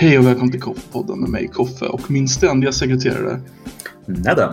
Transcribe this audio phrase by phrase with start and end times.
[0.00, 3.40] Hej och välkommen till Koffepodden med mig Koffe och min ständiga sekreterare.
[4.06, 4.52] Nedem.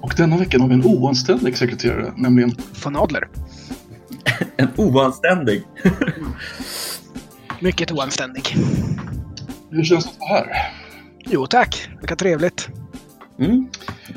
[0.00, 3.28] Och denna veckan har vi en oanständig sekreterare, nämligen von Adler.
[4.56, 5.62] En oanständig.
[7.60, 8.56] Mycket oanständig.
[9.70, 10.72] Hur känns det att vara här?
[11.26, 12.68] Jo tack, vilka trevligt.
[13.38, 13.68] Mm.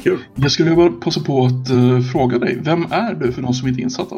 [0.04, 0.20] Kul.
[0.36, 3.54] Jag skulle vilja bara passa på att uh, fråga dig, vem är du för någon
[3.54, 4.16] som inte är insatta?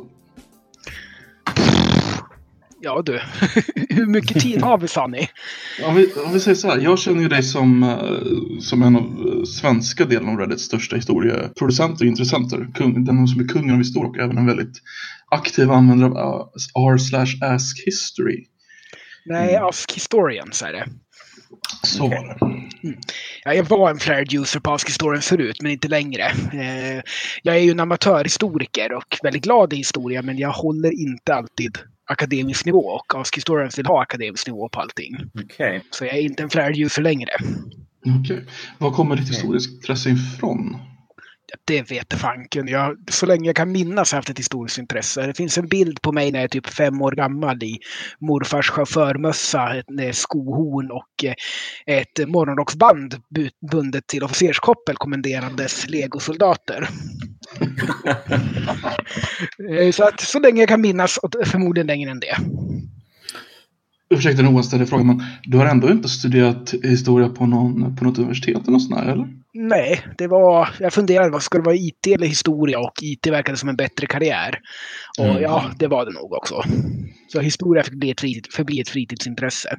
[2.82, 3.20] Ja du,
[3.90, 5.30] hur mycket tid har vi Sanni?
[5.86, 8.96] Om vi, om vi säger så här, jag känner ju dig som, uh, som en
[8.96, 12.68] av uh, svenska delen av Reddits största historieproducenter och intressenter.
[12.76, 14.82] Kung, den som är kungen av historia och även en väldigt
[15.32, 16.52] aktiv användare av
[16.94, 18.46] r slash ask history.
[19.30, 20.88] Nej, Ask Historians är det.
[21.84, 22.46] Så var det.
[22.88, 23.00] Mm.
[23.44, 26.24] Ja, jag var en flared user på Ask Historian förut, men inte längre.
[26.54, 27.02] Eh,
[27.44, 31.78] jag är ju en amatörhistoriker och väldigt glad i historia, men jag håller inte alltid
[32.08, 35.18] akademisk nivå och Ask Historians vill ha akademisk nivå på allting.
[35.44, 35.84] Okej.
[35.92, 37.30] Så jag är inte en flared user längre.
[38.22, 38.46] Okej.
[38.78, 40.78] Var kommer ditt historiska intresse ifrån?
[41.66, 42.68] Det vet fanken.
[42.68, 45.28] Jag, så länge jag kan minnas har jag haft ett historiskt intresse.
[45.28, 47.78] Det finns en bild på mig när jag är typ fem år gammal i
[48.20, 51.34] morfars chaufförmössa, ett skohorn och eh,
[51.98, 56.88] ett morgonrocksband bu- bundet till officerskoppel kommenderandes legosoldater.
[59.70, 62.38] Eh, så att så länge jag kan minnas, och förmodligen längre än det.
[64.10, 68.18] Ursäkta den oanständiga frågan, men du har ändå inte studerat historia på, någon, på något
[68.18, 69.28] universitet eller något sånt här, eller?
[69.54, 72.80] Nej, det var, jag funderade, vad ska det vara IT eller historia?
[72.80, 74.60] Och IT verkade som en bättre karriär.
[75.20, 75.42] Och Mm.
[75.42, 76.64] ja, det var det nog också.
[77.28, 79.78] Så historia fick bli ett fritid, förbli ett fritidsintresse.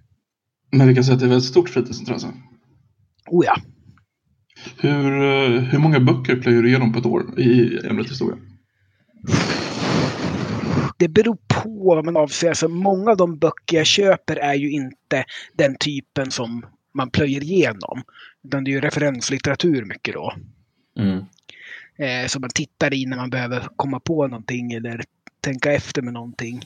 [0.72, 2.26] Men vi kan säga att det är ett stort fritidsintresse.
[3.30, 3.56] Oh ja.
[4.77, 8.39] Hur, eh, hur många böcker plöjer du igenom på ett år i ämnet historia?
[10.98, 12.48] Det beror på vad man avser.
[12.48, 15.25] Alltså, många av de böcker jag köper är ju inte
[15.56, 18.03] den typen som man plöjer igenom.
[18.45, 20.34] Utan det är ju referenslitteratur mycket då.
[20.98, 21.24] Mm.
[21.98, 25.05] Eh, som man tittar i när man behöver komma på någonting eller
[25.41, 26.61] tänka efter med någonting.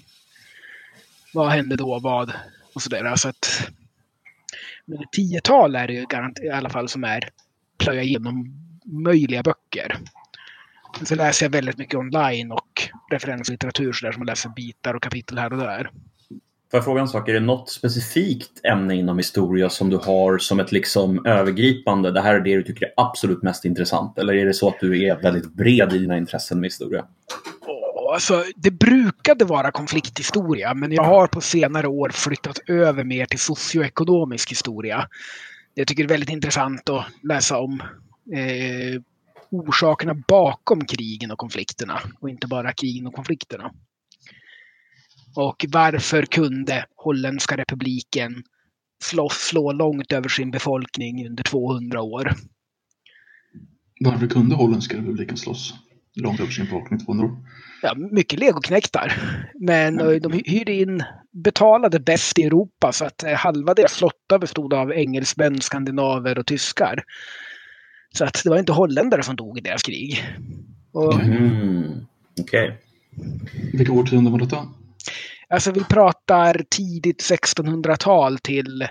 [1.35, 1.99] Vad hände då?
[1.99, 2.33] Vad?
[2.75, 3.17] Och sådär.
[3.17, 3.69] Så att,
[4.85, 6.07] men ett tiotal är det ju
[6.43, 7.29] i alla fall som är
[7.79, 9.97] plöja igenom möjliga böcker.
[10.99, 14.95] Men så läser jag väldigt mycket online och referenslitteratur så där som man läser bitar
[14.95, 15.91] och kapitel här och där.
[16.71, 17.29] Får jag fråga en sak?
[17.29, 22.21] Är det något specifikt ämne inom historia som du har som ett liksom övergripande, det
[22.21, 24.19] här är det du tycker är absolut mest intressant?
[24.19, 27.05] Eller är det så att du är väldigt bred i dina intressen med historia?
[28.13, 33.39] Alltså, det brukade vara konflikthistoria, men jag har på senare år flyttat över mer till
[33.39, 35.09] socioekonomisk historia.
[35.75, 37.81] Jag tycker det är väldigt intressant att läsa om
[38.35, 39.03] eh,
[39.51, 43.73] orsakerna bakom krigen och konflikterna och inte bara krigen och konflikterna.
[45.37, 48.43] Och varför kunde Holländska republiken
[49.03, 52.33] slå, slå långt över sin befolkning under 200 år?
[54.01, 55.75] Varför kunde Holländska republiken slåss
[56.15, 57.37] långt över sin befolkning 200 år?
[57.83, 59.13] Ja, mycket legoknektar.
[59.61, 61.03] Men eh, de hyrde in,
[61.45, 66.47] betalade bäst i Europa så att eh, halva deras flotta bestod av engelsmän, skandinaver och
[66.47, 67.05] tyskar.
[68.15, 70.25] Så att det var inte holländare som dog i deras krig.
[70.93, 72.07] Och, Mm.
[72.41, 72.79] Okej.
[73.73, 74.69] Vilka årtionden var detta?
[75.53, 78.83] alltså vi pratar tidigt 1600-tal till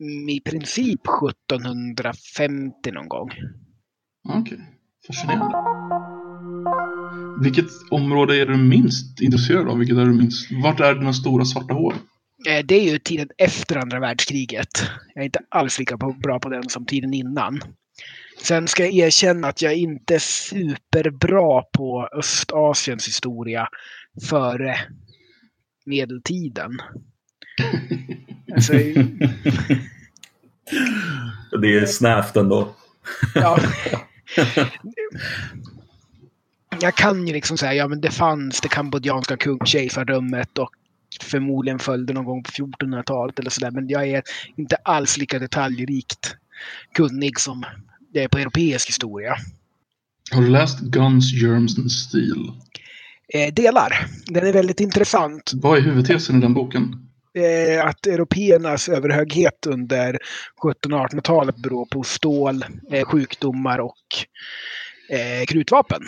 [0.00, 1.00] mm, i princip
[1.30, 3.30] 1750 någon gång.
[4.28, 4.58] Okej,
[5.06, 6.17] fascinerande.
[7.42, 9.78] Vilket område är du minst intresserad av?
[9.78, 10.48] Vilket är du minst...
[10.62, 11.94] Vart är dina stora svarta hål?
[12.48, 14.68] Eh, Det är ju tiden efter andra världskriget.
[15.14, 17.60] Jag är inte alls lika på- bra på den som tiden innan.
[18.42, 23.68] Sen ska jag erkänna att jag inte är superbra på Östasiens historia
[24.28, 24.76] före
[25.86, 26.70] medeltiden.
[28.54, 28.72] Alltså,
[31.60, 32.74] Det är snävt ändå.
[33.34, 33.58] ja.
[36.80, 40.70] Jag kan ju liksom säga, ja men det fanns det kambodjanska kungkejsardömet och
[41.22, 43.70] förmodligen följde någon gång på 1400-talet eller sådär.
[43.70, 44.22] Men jag är
[44.56, 46.36] inte alls lika detaljrikt
[46.94, 47.64] kunnig som
[48.12, 49.36] jag är på europeisk historia.
[50.30, 52.52] Har du läst Guns, Germs and Steel?
[53.34, 54.06] Eh, delar.
[54.26, 55.52] Den är väldigt intressant.
[55.54, 57.08] Vad är huvudtesen i den boken?
[57.34, 60.18] Eh, att européernas överhöghet under 1700
[60.56, 63.94] och 1800-talet beror på stål, eh, sjukdomar och
[65.10, 66.02] eh, krutvapen.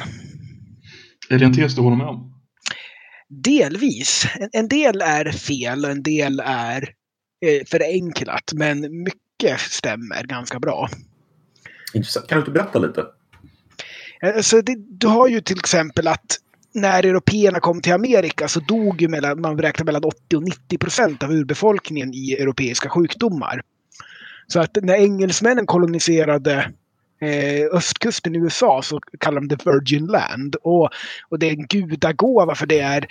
[1.31, 2.35] Är det en tes du håller med om?
[3.29, 4.27] Delvis.
[4.41, 6.83] En, en del är fel och en del är
[7.47, 8.53] eh, förenklat.
[8.55, 10.89] Men mycket stämmer ganska bra.
[11.95, 12.29] Intressant.
[12.29, 13.05] Kan du inte berätta lite?
[14.37, 16.37] Alltså det, du har ju till exempel att
[16.75, 20.79] när européerna kom till Amerika så dog ju mellan, man beräknar mellan 80 och 90
[20.79, 23.61] procent av urbefolkningen i europeiska sjukdomar.
[24.47, 26.73] Så att när engelsmännen koloniserade
[27.21, 30.57] eh, östkusten i USA så kallar de det Virgin Land.
[30.63, 30.91] Och,
[31.29, 33.07] och det är en gudagåva för det är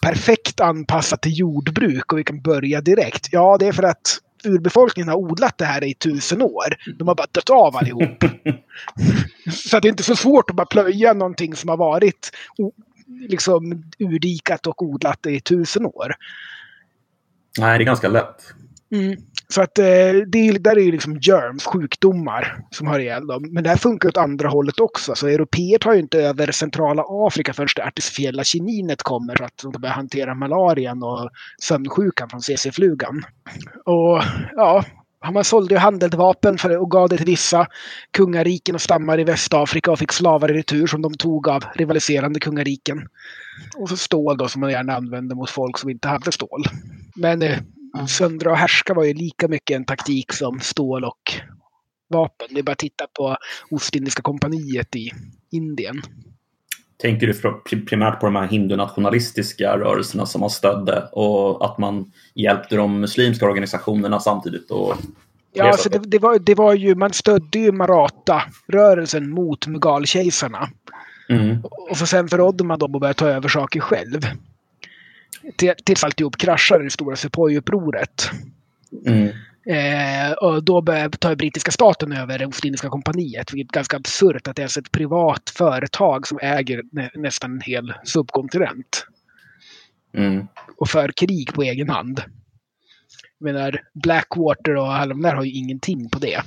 [0.00, 3.28] perfekt anpassat till jordbruk och vi kan börja direkt.
[3.32, 6.76] Ja, det är för att urbefolkningen har odlat det här i tusen år.
[6.98, 8.24] De har bara dött av allihop.
[9.52, 12.30] så det är inte så svårt att bara plöja någonting som har varit
[13.28, 16.14] liksom urdikat och odlat i tusen år.
[17.58, 18.54] Nej, det är ganska lätt.
[18.92, 19.16] Mm.
[19.50, 19.84] Så att eh,
[20.26, 23.48] det, där är ju liksom germs, sjukdomar, som har ihjäl dem.
[23.50, 25.14] Men det här funkar åt andra hållet också.
[25.14, 29.72] Så europeer tar ju inte över centrala Afrika förrän det artificiella kininet kommer så att
[29.72, 31.30] de börjar hantera malarian och
[31.62, 33.22] sömnsjukan från CC-flugan.
[33.84, 34.22] Och
[34.56, 34.84] ja,
[35.32, 37.66] man sålde ju handeldvapen och gav det till vissa
[38.10, 42.40] kungariken och stammar i Västafrika och fick slavar i retur som de tog av rivaliserande
[42.40, 43.08] kungariken.
[43.76, 46.64] Och så stål då som man gärna använde mot folk som inte hade stål.
[47.16, 47.58] Men eh,
[47.98, 51.32] eh, söndra och härska var ju lika mycket en taktik som stål och
[52.08, 52.48] vapen.
[52.50, 53.36] Det är bara att titta på
[53.70, 55.10] Ostindiska kompaniet i
[55.50, 56.02] Indien.
[57.02, 62.76] Tänker du primärt på de här hindunationalistiska rörelserna som man stödde och att man hjälpte
[62.76, 64.70] de muslimska organisationerna samtidigt?
[64.70, 64.94] Och
[65.52, 70.68] ja, alltså det, det, var, det var ju, man stödde ju Maratha-rörelsen mot Mughal-kejsarna.
[71.28, 71.58] Mm.
[71.90, 74.20] Och så sen förrådde man dem och började ta över saker själv
[75.84, 78.30] tills alltihop kraschar i det stora Sepoy-upproret.
[79.06, 79.28] Mm.
[79.66, 80.82] Eh, och då
[81.18, 83.52] tar brittiska staten över det Ostindiska kompaniet.
[83.52, 87.60] Vilket är ganska absurt att det är ett privat företag som äger nä nästan en
[87.60, 89.06] hel subkontinent.
[90.14, 90.46] Mm.
[90.76, 92.22] Och för krig på egen hand.
[93.38, 96.42] Jag menar, Blackwater och alla de där har ju ingenting på det.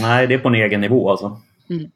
[0.00, 1.40] Nej, det är på en egen nivå alltså.
[1.70, 1.90] Mm.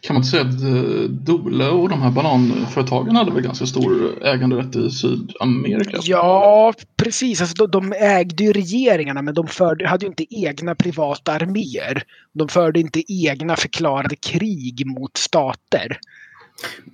[0.00, 4.24] Kan man inte säga att eh, Dole och de här bananföretagen hade väl ganska stor
[4.24, 5.98] äganderätt i Sydamerika?
[6.02, 7.40] Ja, precis.
[7.40, 12.02] Alltså, de, ägde ju regeringarna men de förde, hade ju inte egna privata arméer.
[12.32, 15.98] De förde inte egna förklarade krig mot stater.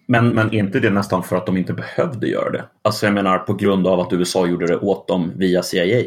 [0.07, 2.65] Men, men är inte det nästan för att de inte behövde göra det?
[2.83, 6.03] Alltså jag menar på grund av att USA gjorde det åt dem via CIA?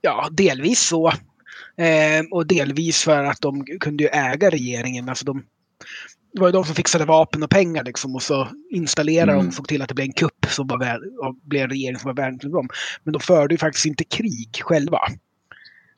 [0.00, 1.08] Ja, delvis så.
[1.76, 5.08] Eh, och delvis för att de kunde ju äga regeringen.
[5.08, 5.42] Alltså de,
[6.32, 9.44] det var ju de som fixade vapen och pengar liksom och så installerade mm.
[9.44, 11.00] de och såg till att det blev en kupp som var väl,
[11.44, 12.68] blev en regering som var värd till dem.
[13.04, 14.98] Men de förde ju faktiskt inte krig själva.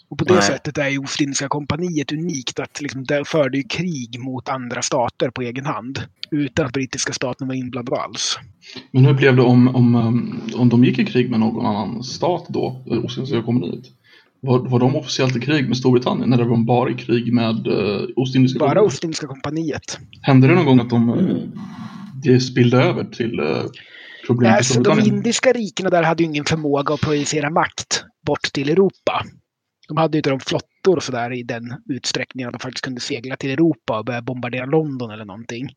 [0.09, 0.43] Och på det Nej.
[0.43, 5.31] sättet är ju Ostindiska kompaniet unikt att liksom, det förde ju krig mot andra stater
[5.31, 5.99] på egen hand.
[6.31, 8.39] Utan att brittiska staten var inblandad alls.
[8.91, 9.95] Men hur blev det om, om,
[10.57, 13.85] om de gick i krig med någon annan stat då, Ostindiska kompaniet?
[14.45, 17.67] Var, var de officiellt i krig med Storbritannien eller var de bara i krig med
[17.67, 18.93] uh, Ostindiska Bara kompaniet?
[18.93, 19.99] Ostindiska kompaniet.
[20.23, 21.37] Hände det någon gång att de uh,
[22.23, 23.65] det spillde över till uh,
[24.27, 28.53] problem Nej, så De indiska rikena där hade ju ingen förmåga att projicera makt bort
[28.53, 29.25] till Europa.
[29.89, 33.01] De hade ju inte de flottor och sådär i den utsträckningen att de faktiskt kunde
[33.01, 35.69] segla till Europa och börja bombardera London eller någonting.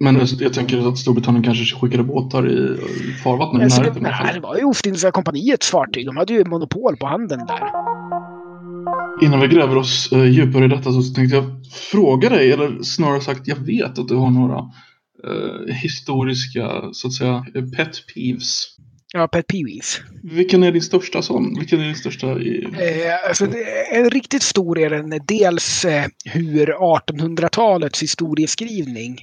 [0.00, 2.76] Men jag tänker att Storbritannien kanske skickade båtar i
[3.24, 4.02] farvattnen i närheten.
[4.02, 6.06] Nej, det var ju Ostindiska kompaniets fartyg.
[6.06, 7.60] De hade ju monopol på handeln där.
[9.22, 13.20] Innan vi gräver oss uh, djupare i detta så tänkte jag fråga dig, eller snarare
[13.20, 17.44] sagt jag vet att du har några uh, historiska, så att säga,
[17.76, 18.76] pet peeves.
[19.12, 20.00] Ja, pet peeves.
[20.22, 21.58] Vilken är din största sån?
[21.58, 22.38] Vilken är din största?
[22.38, 22.64] I...
[22.64, 23.46] Eh, alltså,
[23.92, 29.18] en riktigt stor är den dels eh, hur 1800-talets historieskrivning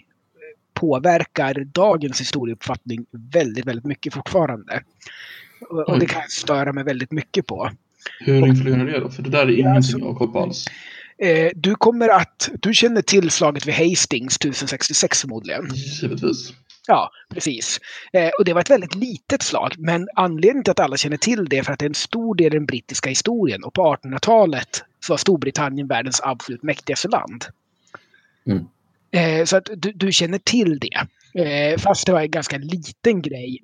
[0.80, 4.84] påverkar dagens historieuppfattning väldigt, väldigt mycket fortfarande.
[5.70, 7.72] Och, och det kan jag störa mig väldigt mycket på.
[8.20, 9.10] Hur influerar det då?
[9.10, 10.66] För det där är ingenting alltså, jag har koll på alls.
[11.18, 15.68] Eh, du kommer att, du känner till slaget vid Hastings 1066 förmodligen?
[15.74, 16.54] Givetvis.
[16.88, 17.80] Ja, precis.
[18.14, 21.46] Eh, och det var ett väldigt litet slag, men anledningen till att alla känner till
[21.46, 23.96] det är för att det är en stor del i den brittiska historien och på
[23.96, 27.46] 1800-talet så var Storbritannien världens absolut mäktigaste land.
[28.48, 28.68] Mm.
[29.12, 31.08] Eh, så att du, du, känner till det.
[31.44, 33.62] Eh, fast det var en ganska liten grej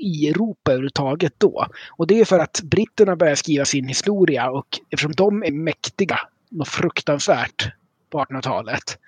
[0.00, 1.66] i Europa överhuvudtaget då.
[1.90, 6.18] Och det är för att britterna börjar skriva sin historia och eftersom de är mäktiga
[6.50, 7.72] något fruktansvärt
[8.10, 8.98] på 1800-talet.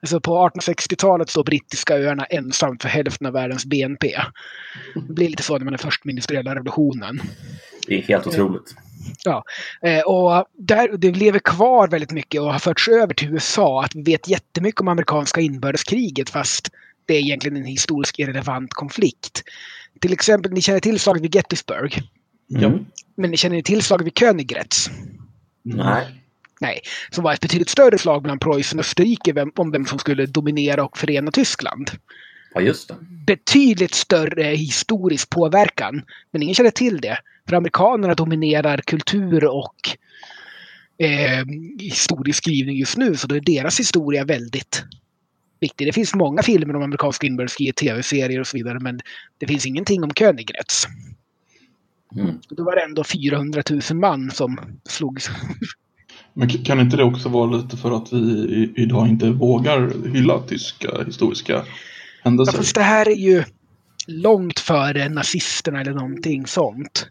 [0.00, 4.14] Alltså på 1860-talet står brittiska öarna ensamt för hälften av världens BNP.
[4.94, 7.20] Det blir lite så när man är först med industriella revolutionen.
[7.86, 8.74] Det är helt otroligt.
[9.24, 9.44] Ja,
[9.82, 13.84] eh, och där, det lever kvar väldigt mycket och har förts över till USA.
[13.84, 16.70] Att vi vet jättemycket om amerikanska inbördeskriget fast
[17.06, 19.42] det är egentligen en historiskt irrelevant konflikt.
[20.00, 22.02] Till exempel, ni känner till slaget vid Gettysburg.
[22.54, 22.86] Mm.
[23.16, 24.90] Men ni känner till slaget vid Königgrätz?
[25.62, 26.06] Nej.
[26.60, 26.80] Nej,
[27.10, 30.84] som var ett betydligt större slag bland Preussen och Österrike om vem som skulle dominera
[30.84, 31.90] och förena Tyskland.
[32.54, 32.96] Ja, just det.
[33.26, 36.02] betydligt större historisk påverkan.
[36.30, 37.18] Men ingen känner till det.
[37.48, 39.76] För amerikanerna dominerar kultur och
[40.98, 41.44] eh,
[41.78, 43.16] historieskrivning just nu.
[43.16, 44.84] Så då är deras historia väldigt
[45.60, 45.86] viktig.
[45.86, 48.80] Det finns många filmer om amerikanska inbördeskriget, tv-serier och så vidare.
[48.80, 49.00] Men
[49.38, 50.86] det finns ingenting om Königgrätz.
[52.16, 52.38] Mm.
[52.48, 55.30] Då var det ändå 400 000 man som slogs.
[56.32, 60.88] Men kan inte det också vara lite för att vi idag inte vågar hylla tyska
[61.06, 61.64] historiska Ja,
[62.22, 62.58] händelser?
[62.58, 63.44] fast det här är ju
[64.06, 67.08] långt före nazisterna eller någonting sånt.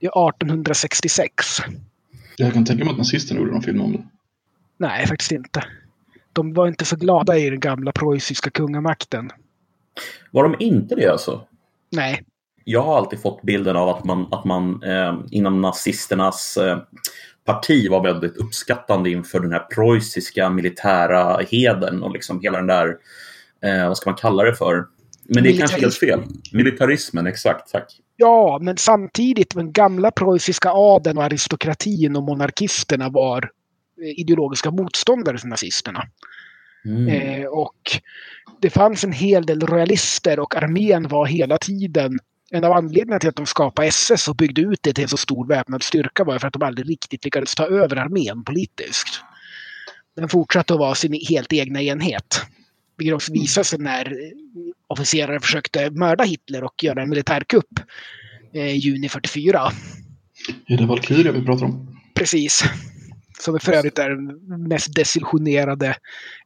[0.00, 1.34] Det är 1866.
[2.36, 4.02] Jag kan tänka mig att nazisterna gjorde någon film om det.
[4.76, 5.64] Nej, faktiskt inte.
[6.32, 9.30] De var inte så glada i den gamla preussiska kungamakten.
[10.30, 11.46] Var de inte det alltså?
[11.90, 12.22] Nej,
[12.64, 16.78] Jag har alltid fått bilden av att man, att man eh, inom nazisternas eh,
[17.44, 22.96] parti var väldigt uppskattande inför den här preussiska militära heden och liksom hela den där,
[23.64, 24.84] eh, vad ska man kalla det för?
[25.34, 26.20] Men det är kanske helt fel.
[26.52, 28.00] Militarismen, exakt, tack.
[28.16, 33.50] ja, men samtidigt den gamla preussiska adeln och aristokratin och monarkisterna var
[34.02, 36.02] eh, ideologiska motståndare till nazisterna.
[36.84, 37.08] Mm.
[37.08, 38.00] Eh, och
[38.60, 42.18] det fanns en hel del royalister och armén var hela tiden
[42.50, 45.16] en av anledningarna till att de skapade SS och byggde ut det till en så
[45.16, 49.20] stor väpnad styrka var för att de aldrig riktigt lyckades ta över armén politiskt.
[50.16, 52.42] Den fortsatte att vara sin helt egna enhet.
[53.00, 54.16] Också visade sig när
[54.86, 57.80] officerare försökte mörda Hitler och göra en militärkupp
[58.54, 59.72] eh, juni 44.
[60.66, 61.96] Är det Valkyria vi pratar om?
[62.14, 62.64] Precis.
[63.40, 65.96] Som för övrigt är den mest desillusionerade,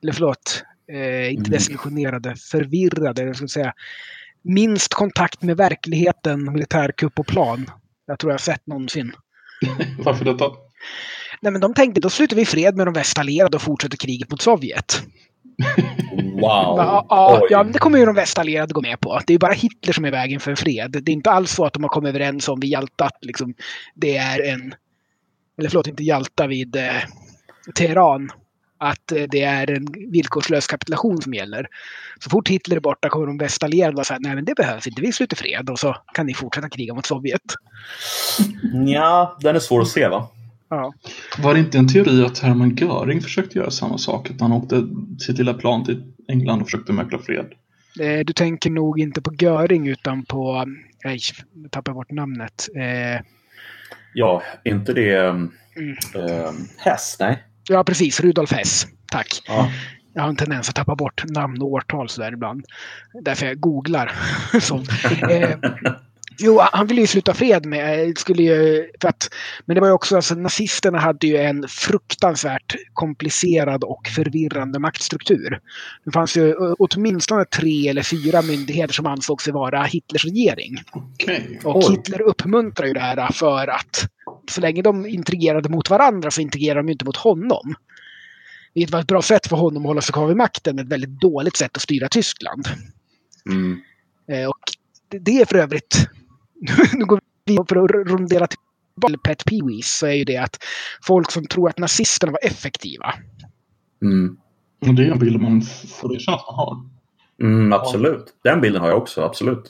[0.03, 1.51] eller förlåt, eh, inte Mm.
[1.51, 3.73] desillusionerade, förvirrade, jag ska säga.
[4.43, 7.71] Minst kontakt med verkligheten, militärkupp och plan.
[8.07, 9.13] Jag tror jag har sett någonsin.
[9.99, 10.45] Varför detta?
[11.41, 14.43] Nej men de tänkte då slutar vi fred med de västallierade och fortsätter kriget mot
[14.43, 15.03] Sovjet.
[16.35, 16.79] Wow.
[16.79, 19.21] Ja, ja, ja, det kommer ju de västallierade gå med på.
[19.27, 20.91] Det är bara Hitler som är vägen för fred.
[21.03, 23.55] Det är inte alls så att de har kommit överens om vid Jalta att liksom,
[23.95, 24.75] det är en...
[25.59, 27.03] Eller förlåt, inte Jalta, vid eh,
[27.75, 28.31] Teheran.
[28.79, 31.67] Att eh, det är en villkorslös kapitulation som gäller.
[32.19, 34.87] Så fort Hitler är borta kommer de västallierade vara så här, nej men det behövs
[34.87, 37.41] inte, vi sluter fred och så kan ni fortsätta kriga mot Sovjet.
[38.87, 40.29] Ja, den är svår att se va?
[40.68, 40.92] Ja.
[41.38, 44.30] Var det inte en teori att Hermann Göring försökte göra samma sak?
[44.30, 44.87] Att han åkte
[45.21, 47.47] sitt lilla plan till England och försökte mäkla fred?
[48.00, 50.64] Eh, Du tänker nog inte på Göring utan på,
[51.04, 51.18] nej,
[51.62, 52.68] jag tappar bort namnet.
[52.76, 53.25] Eh,
[54.14, 55.97] Ja, inte det um, Mm.
[56.49, 57.16] um, Hess?
[57.21, 57.42] Nej.
[57.68, 58.21] Ja, precis.
[58.21, 58.87] Rudolf Hess.
[59.12, 59.26] Tack.
[59.49, 59.71] Ja.
[60.12, 62.64] Jag har en tendens att tappa bort namn och årtal sådär ibland.
[63.23, 64.12] Därför jag googlar.
[65.30, 65.50] Eh,
[66.38, 68.09] jo, han ville ju sluta fred med.
[68.09, 69.31] eh, Skulle ju, för att,
[69.64, 75.61] men det var ju också, alltså, nazisterna hade ju en fruktansvärt komplicerad och förvirrande maktstruktur.
[76.05, 80.83] Det fanns ju eh, åtminstone tre eller fyra myndigheter som ansåg sig vara Hitlers regering.
[80.93, 81.61] Okej.
[81.64, 81.97] Och Oj.
[81.97, 84.09] Hitler uppmuntrar ju det här för att
[84.50, 87.75] så länge de intrigerade mot varandra så intrigerar de ju inte mot honom.
[88.75, 91.21] Vilket var ett bra sätt för honom att hålla sig kvar vid makten, ett väldigt
[91.21, 92.69] dåligt sätt att styra Tyskland.
[93.50, 93.81] Mm.
[94.29, 94.59] Eh, och
[95.21, 96.09] det är för övrigt,
[96.94, 98.59] nu går vi för att rondera till
[99.23, 100.64] Pet Peewees, så är ju det att
[101.02, 103.14] folk som tror att nazisterna var effektiva.
[104.02, 104.37] Mm.
[104.87, 105.62] Och det är en bild man
[106.00, 106.76] får erkänna att man har.
[107.42, 108.25] Mm, absolut.
[108.44, 109.68] Den bilden har jag också, absolut.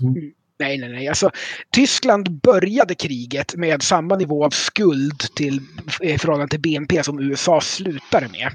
[0.58, 1.08] Nej, nej, nej.
[1.08, 1.30] Alltså,
[1.70, 5.60] Tyskland började kriget med samma nivå av skuld till,
[6.00, 8.52] i förhållande till BNP som USA slutade med.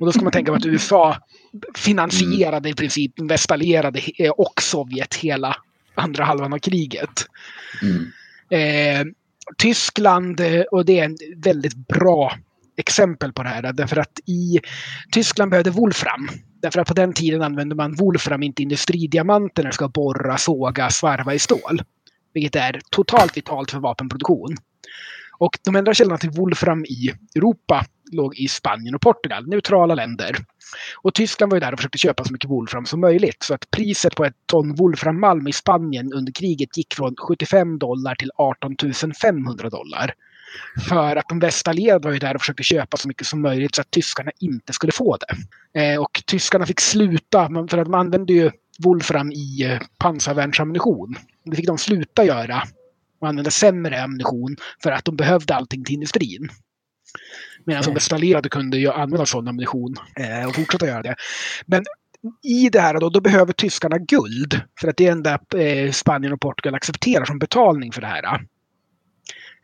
[0.00, 1.16] Och då ska man tänka på att USA
[1.74, 4.00] finansierade i princip västallierade
[4.36, 5.56] och Sovjet hela
[5.96, 7.26] andra halvan av kriget.
[7.82, 8.12] Mm.
[8.50, 9.06] Eh,
[9.58, 12.32] Tyskland, eh, och det är en väldigt bra
[12.76, 13.72] exempel på det här.
[13.72, 14.60] Därför att i
[15.12, 16.28] Tyskland behövde Wolfram.
[16.62, 20.90] Därför att på den tiden använde man Wolfram, inte industridiamanter, när det ska borra, såga,
[20.90, 21.82] svarva i stål.
[22.34, 24.56] Vilket är totalt vitalt för vapenproduktion.
[25.38, 30.36] Och de enda källorna till Wolfram i Europa låg i Spanien och Portugal, neutrala länder.
[30.96, 33.42] Och Tyskland var ju där och försökte köpa så mycket Wolfram som möjligt.
[33.42, 38.14] Så att priset på ett ton Wolframmalm i Spanien under kriget gick från 75 dollar
[38.14, 38.76] till 18
[39.22, 40.14] 500 dollar.
[40.88, 43.80] För att de västallierade var ju där och försökte köpa så mycket som möjligt så
[43.80, 45.36] att tyskarna inte skulle få det.
[45.80, 51.14] Eh, och tyskarna fick sluta, för att de använde ju Wolfram i eh, pansarvärnsammunition.
[51.44, 52.62] Det fick de sluta göra
[53.20, 56.48] och använda sämre ammunition för att de behövde allting till industrin.
[57.66, 61.14] Medan de västallierade kunde ju använda sån ammunition eh, och fortsätta göra det.
[61.66, 61.84] Men
[62.42, 64.60] i det här då, då behöver tyskarna guld.
[64.80, 68.40] För att det är enda eh, Spanien och Portugal accepterar som betalning för det här.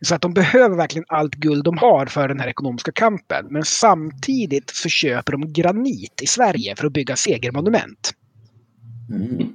[0.04, 3.46] Så att de behöver verkligen allt guld de har för den här ekonomiska kampen.
[3.50, 8.12] Men samtidigt så köper de granit i Sverige för att bygga segermonument.
[9.12, 9.54] Mm.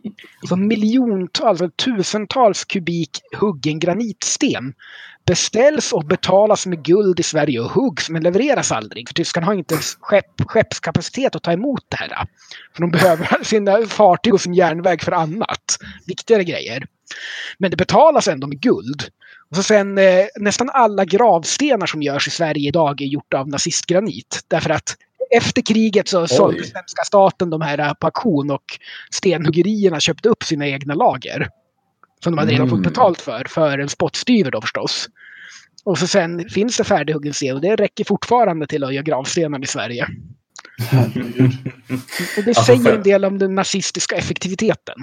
[0.50, 4.74] Så miljontals, alltså tusentals kubik huggen granitsten
[5.26, 9.08] beställs och betalas med guld i Sverige och huggs men levereras aldrig.
[9.08, 12.28] För tyskarna har inte skepp, skeppskapacitet att ta emot det här.
[12.74, 15.78] För de behöver sina fartyg och sin järnväg för annat.
[16.08, 16.88] Viktigare grejer.
[17.58, 19.04] Men det betalas ändå med guld.
[19.50, 23.50] Och så sen eh, nästan alla gravstenar som görs i Sverige idag är gjort av
[23.50, 24.40] nazistgranit.
[24.48, 24.96] Därför att
[25.32, 28.64] efter kriget så sålde svenska staten de här på auktion och
[29.12, 31.50] stenhuggerierna köpte upp sina egna lager.
[32.24, 32.90] Som de hade redan fått Mm.
[32.90, 35.10] betalt för, för en spottstyver då förstås.
[35.84, 39.64] Och så sen finns det färdighuggen sten och det räcker fortfarande till att göra gravstenar
[39.64, 40.08] i Sverige.
[42.38, 44.96] Och det Alltså, säger en del om den nazistiska effektiviteten.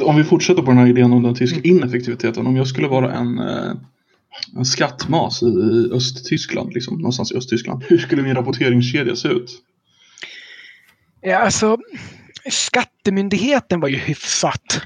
[0.00, 2.46] Om vi fortsätter på den här idén om den tyska ineffektiviteten.
[2.46, 3.72] Om jag skulle vara en, eh,
[4.56, 7.84] en skattmas i Östtyskland, liksom, någonstans i Östtyskland.
[7.88, 9.50] Hur skulle min rapporteringskedja se ut?
[11.20, 11.78] Ja, alltså,
[12.50, 14.80] skattemyndigheten var ju hyfsat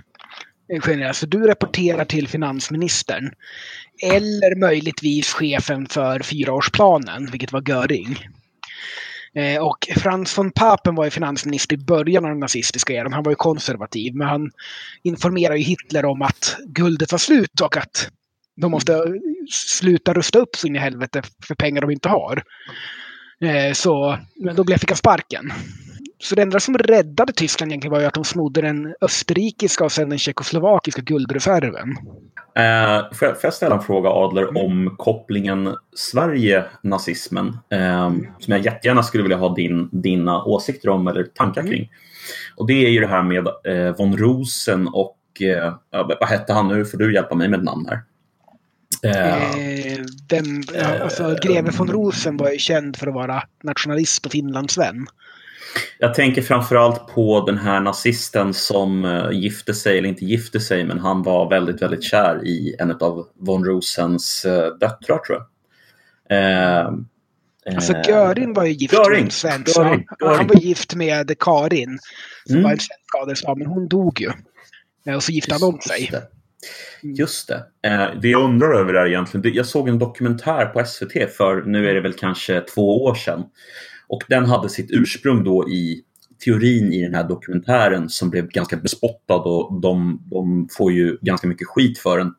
[0.68, 0.82] generell.
[0.82, 1.18] generös.
[1.18, 3.30] Så du rapporterar till finansministern.
[4.02, 8.18] Eller möjligtvis chefen för fyraårsplanen, vilket var Göring.
[9.35, 13.12] Eh, och Frans von Papen var ju finansminister i början av den nazistiska eran.
[13.12, 14.50] Han var ju konservativ, men han
[15.02, 18.11] informerade ju Hitler om att guldet var slut och att
[18.56, 19.04] de måste
[19.50, 22.42] sluta rusta upp så in i helvete för pengar de inte har.
[23.40, 25.52] Eh, Så, men då blev, fick han sparken.
[26.18, 29.92] Så det enda som räddade Tyskland egentligen var ju att de snodde den österrikiska och
[29.92, 31.97] sen den tjeckoslovakiska guldreserven.
[32.56, 37.59] Eh, får, jag, får jag ställa en fråga Adler om kopplingen Sverige-nazismen?
[37.71, 41.73] Eh, som jag jättegärna skulle vilja ha din, dina åsikter om eller tankar Mm.
[41.73, 41.90] kring.
[42.56, 46.68] Och det är ju det här med eh, von Rosen och eh, vad hette han
[46.68, 46.85] nu?
[46.85, 48.00] Får du hjälpa mig med namn här?
[49.06, 49.59] Eh,
[49.92, 50.64] Eh, den,
[51.02, 55.06] alltså, greve von Rosen var ju känd för att vara nationalist och Finlandsvän.
[55.99, 60.85] Jag tänker framförallt på den här nazisten som eh, gifte sig, eller inte gifte sig,
[60.85, 65.47] men han var väldigt, väldigt kär i en av von Rosens uh, döttrar tror jag.
[66.38, 66.92] Eh,
[67.74, 69.77] Alltså eh, Göring var ju gift Göring, med en svensk.
[69.77, 70.48] Göring, Han, han Göring.
[70.48, 71.98] var gift med Karin.
[72.46, 72.64] Som Mm.
[72.64, 74.31] var en svensk adelsman, men hon dog ju.
[75.07, 76.09] Eh, Och så gifte han om sig.
[76.11, 76.22] Det.
[77.03, 77.14] Mm.
[77.14, 77.88] Just det.
[77.90, 81.62] Eh, det jag undrar över är egentligen, det- jag såg en dokumentär på SVT för
[81.62, 83.44] nu är det väl kanske två år sedan.
[84.07, 86.03] Och den hade sitt ursprung då i
[86.44, 91.46] teorin i den här dokumentären som blev ganska bespottad och de, de får ju ganska
[91.46, 92.35] mycket skit för den.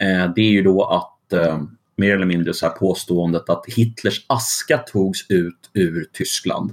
[0.00, 1.62] Eh, det är ju då att eh,
[1.96, 6.72] mer eller mindre så här påståendet att Hitlers aska togs ut ur Tyskland.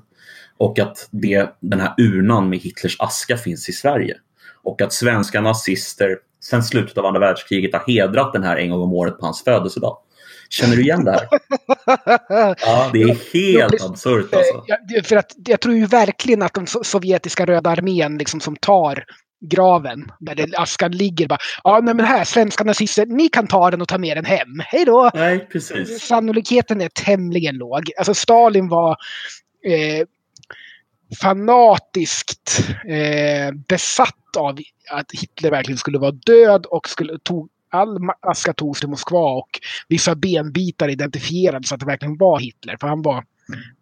[0.58, 4.17] Och att det, den här urnan med Hitlers aska finns i Sverige.
[4.63, 8.82] Och att svenska nazister sedan slutet av andra världskriget har hedrat den här en gång
[8.82, 9.97] om året på hans födelsedag.
[10.49, 11.27] Känner du igen det här?
[12.62, 13.89] Ja, det är helt precis.
[13.89, 14.54] absurt alltså.
[14.56, 18.39] Eh, ja, För att jag tror ju verkligen att den so- sovjetiska röda armén liksom
[18.39, 19.04] som tar
[19.45, 21.38] graven där det, askan ligger bara.
[21.63, 24.47] Ja, nej, men här, svenska nazister, ni kan ta den och ta med den hem.
[24.65, 25.12] Hej då!
[25.13, 26.01] Nej, precis.
[26.01, 27.91] Sannolikheten är tämligen låg.
[27.97, 28.91] Alltså Stalin var
[29.65, 30.06] eh,
[31.21, 34.60] fanatiskt eh, besatt av
[34.91, 39.60] att Hitler verkligen skulle vara död och skulle tog all aska togs till Moskva och
[39.88, 42.78] vissa benbitar identifierades så att det verkligen var Hitler.
[42.80, 43.24] För han var,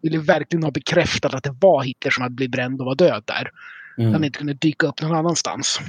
[0.02, 3.24] ville verkligen ha bekräftat att det var Hitler som hade blivit bränd och var död
[3.26, 3.52] där.
[3.98, 4.24] Han Mm.
[4.24, 5.80] inte kunde dyka upp någon annanstans.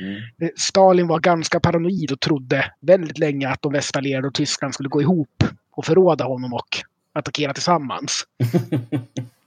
[0.00, 0.22] Mm.
[0.40, 4.88] Eh, Stalin var ganska paranoid och trodde väldigt länge att de västallierade och Tyskland skulle
[4.88, 6.78] gå ihop och förråda honom och
[7.12, 8.26] attackera tillsammans.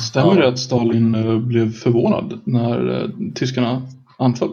[0.00, 0.40] Stämmer Ja.
[0.42, 3.82] det att Stalin eh, blev förvånad när eh, tyskarna
[4.18, 4.52] anföll?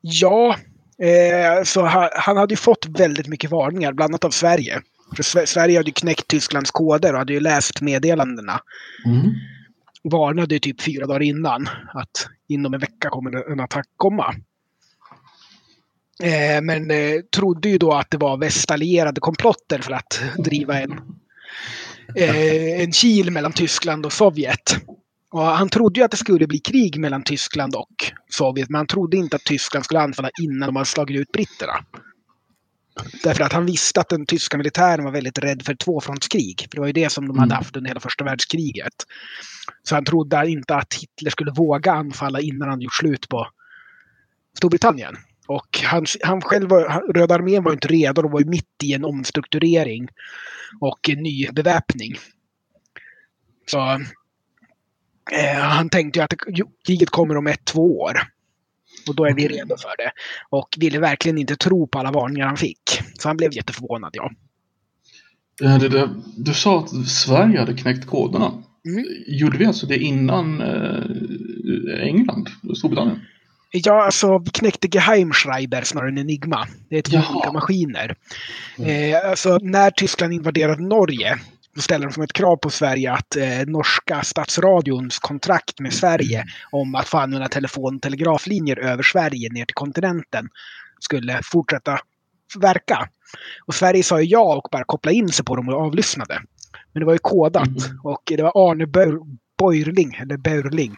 [0.00, 0.56] Ja,
[0.98, 4.80] eh, så han, hade ju fått väldigt mycket varningar, bland annat av Sverige.
[5.16, 8.60] För Sve- Sverige hade ju knäckt Tysklands koder och hade ju läst meddelandena.
[9.06, 9.34] Mm.
[10.04, 14.34] Varnade ju typ fyra dagar innan att inom en vecka kommer en attack komma.
[16.22, 20.94] Eh, men eh, trodde ju då att det var västallierade komplotter för att driva en,
[22.16, 24.76] eh, en kil mellan Tyskland och Sovjet.
[25.30, 28.86] Och han trodde ju att det skulle bli krig mellan Tyskland och Sovjet, men han
[28.86, 31.72] trodde inte att Tyskland skulle anfalla innan de hade slagit ut britterna.
[33.22, 36.60] Därför att han visste att den tyska militären var väldigt rädd för tvåfrontskrig.
[36.70, 37.56] För det var ju det som de hade Mm.
[37.56, 38.94] haft under hela första världskriget.
[39.82, 43.46] Så han trodde inte att Hitler skulle våga anfalla innan han gjort slut på
[44.58, 45.16] Storbritannien.
[45.46, 48.92] Och han, han själv, var, Röda armén var inte redo, de var ju mitt i
[48.92, 50.08] en omstrukturering
[50.80, 52.14] och ny beväpning.
[53.66, 53.78] Så
[55.32, 56.34] eh, han tänkte ju att
[56.86, 58.12] kriget kommer om ett, två år.
[59.08, 60.12] Och då är vi redo för det.
[60.50, 63.00] Och ville verkligen inte tro på alla varningar han fick.
[63.18, 64.30] Så han blev jätteförvånad, ja.
[65.62, 68.62] Eh, Det, det, du sa att Sverige hade knäckt koderna.
[68.86, 69.04] Mm.
[69.26, 73.20] gjorde vi alltså det innan eh, England, Storbritannien?
[73.70, 76.66] Ja, alltså vi knäckte Geheimschreiber snarare än Enigma.
[76.90, 77.34] Det är två Jaha.
[77.34, 78.16] olika maskiner.
[78.78, 81.38] Eh, alltså när Tyskland invaderade Norge
[81.74, 86.44] då ställde de som ett krav på Sverige att eh, norska statsradions kontrakt med Sverige
[86.70, 90.48] om att få använda telefon och telegraflinjer över Sverige ner till kontinenten
[91.00, 91.98] skulle fortsätta
[92.58, 93.08] verka.
[93.66, 96.42] Och Sverige sa ju ja och bara kopplade in sig på dem och avlyssnade.
[96.92, 97.68] Men det var ju kodat
[98.02, 100.96] och det var Arne Beur- Beurling, eller Beurling,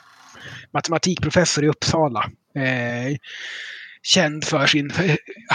[0.71, 2.31] matematikprofessor i Uppsala.
[2.55, 3.17] Eh,
[4.03, 4.91] känd för sin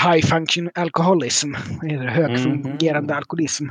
[0.05, 1.53] high function alcoholism,
[2.09, 3.17] högfungerande Mhm.
[3.17, 3.65] alkoholism,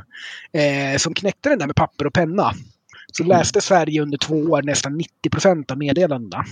[0.53, 2.51] eh, som knäckte den där med papper och penna.
[3.13, 6.45] Så läste Sverige under två år nästan 90 procent av meddelandena.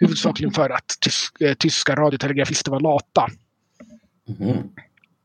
[0.00, 3.28] Huvudsakligen för att tys- eh, tyska radiotelegrafister var lata.
[4.28, 4.56] Mhm.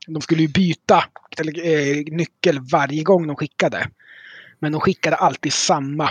[0.06, 1.04] De skulle ju byta
[1.64, 3.88] eh, nyckel varje gång de skickade.
[4.58, 6.10] Men de skickade alltid samma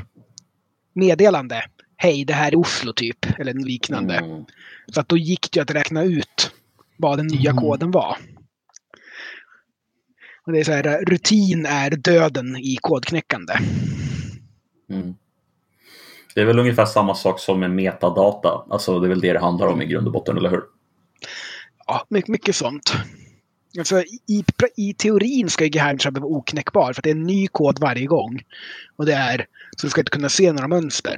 [0.93, 1.63] meddelande.
[2.01, 3.39] Hej, det här är Oslo typ.
[3.39, 4.15] Eller liknande.
[4.15, 4.45] Mm.
[4.93, 6.51] Så att då gick det ju att räkna ut
[6.97, 7.63] vad den nya Mm.
[7.63, 8.17] koden var.
[10.45, 13.53] Och det är så här, rutin är döden i kodknäckande.
[14.89, 15.15] Mm.
[16.35, 18.65] Det är väl ungefär samma sak som med metadata.
[18.69, 20.61] Alltså det är väl det det handlar om i grund och botten, eller hur?
[21.87, 22.93] Ja, mycket, mycket sånt.
[23.77, 24.43] Alltså, i,
[24.77, 28.41] I teorin ska ju Geheimschreiber vara oknäckbar för det är en ny kod varje gång.
[28.95, 29.45] Och det är
[29.77, 31.17] så du ska inte kunna se några mönster.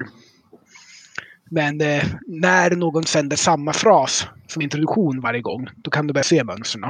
[1.49, 6.23] Men eh, när någon sänder samma fras som introduktion varje gång, då kan du börja
[6.23, 6.84] se mönstren.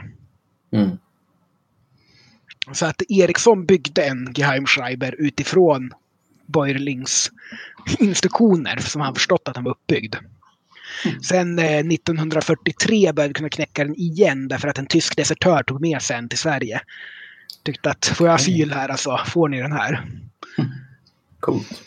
[0.71, 0.97] Mm.
[2.71, 5.91] Så att Ericsson byggde en Geheimschreiber utifrån
[6.45, 7.31] Beurlings
[7.99, 10.15] instruktioner som han förstått att han var uppbyggd.
[11.23, 15.81] Sen eh, 1943 började vi kunna knäcka den igen därför att en tysk desertör tog
[15.81, 16.81] med sig den till Sverige.
[17.63, 20.07] Tyckte att får jag asyl här alltså, får ni den här.
[21.39, 21.83] Coolt.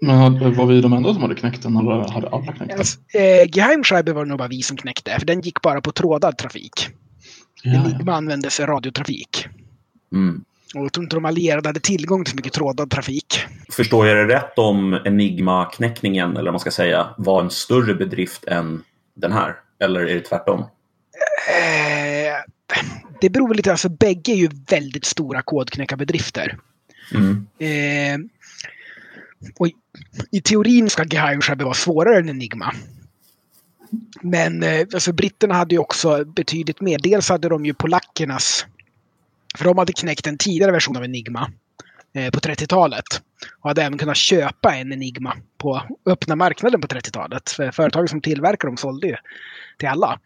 [0.00, 2.78] Men var vi de enda som hade knäckt den eller hade alla knäckt den?
[2.78, 5.92] Alltså, eh, Geheimschreiber var det nog bara vi som knäckte, för den gick bara på
[5.92, 6.88] trådad trafik.
[7.62, 7.90] Ja, ja.
[7.90, 9.46] Enigma använde sig radiotrafik.
[10.12, 10.44] Mm.
[10.74, 13.46] Och jag tror inte de allierade hade tillgång till så mycket trådad trafik.
[13.70, 18.44] Förstår jag det rätt om Enigma-knäckningen, eller vad man ska säga, var en större bedrift
[18.44, 18.82] än
[19.14, 19.56] den här?
[19.80, 20.60] Eller är det tvärtom?
[20.60, 20.66] Eh,
[23.20, 26.58] det beror lite, alltså bägge är ju väldigt stora kodknäckarbedrifter.
[27.14, 27.46] Mm.
[27.58, 28.18] Eh,
[29.58, 29.68] och
[30.30, 32.74] i, teorin ska Geheimschreiber vara svårare än Enigma.
[34.22, 36.98] Men eh, alltså, britterna hade ju också betydligt mer.
[36.98, 38.66] Dels hade de ju polackernas...
[39.58, 41.52] För de hade knäckt en tidigare version av Enigma
[42.14, 43.04] eh, på 30-talet.
[43.60, 47.50] Och hade även kunnat köpa en Enigma på öppna marknaden på 30-talet.
[47.50, 49.16] För företaget som tillverkar dem sålde ju
[49.78, 50.20] till alla.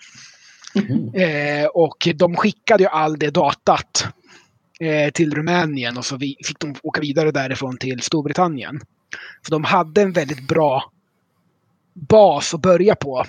[0.74, 1.14] Mhm.
[1.14, 4.06] Eh, och de skickade ju all det datat
[4.80, 8.80] eh, till Rumänien och så vi, fick de åka vidare därifrån till Storbritannien.
[9.42, 10.92] Så de hade en väldigt bra
[11.94, 13.24] bas att börja på.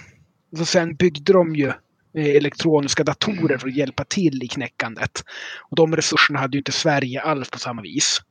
[0.60, 1.67] Och sen byggde de ju
[2.13, 5.24] eh, elektroniska datorer för att hjälpa till i knäckandet.
[5.69, 8.21] Och de resurserna hade ju inte Sverige alls på samma vis.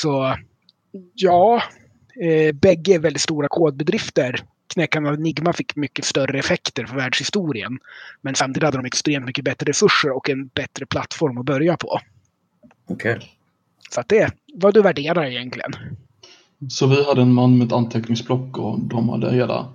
[0.00, 0.36] Så
[1.14, 1.62] ja,
[2.22, 4.44] eh, bägge är väldigt stora kodbedrifter.
[4.74, 7.78] Knäckandet av Enigma fick mycket större effekter för världshistorien.
[8.20, 12.00] Men samtidigt hade de extremt mycket bättre resurser och en bättre plattform att börja på.
[12.88, 13.20] Okej.
[13.90, 15.72] Så att det är vad du värderar egentligen.
[16.68, 19.68] Så vi hade en man med ett anteckningsblock och de hade hela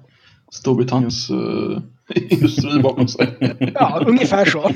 [0.51, 1.81] Storbritanniens eh,
[2.29, 3.37] industri bakom sig.
[3.73, 4.71] Ja, ungefär så.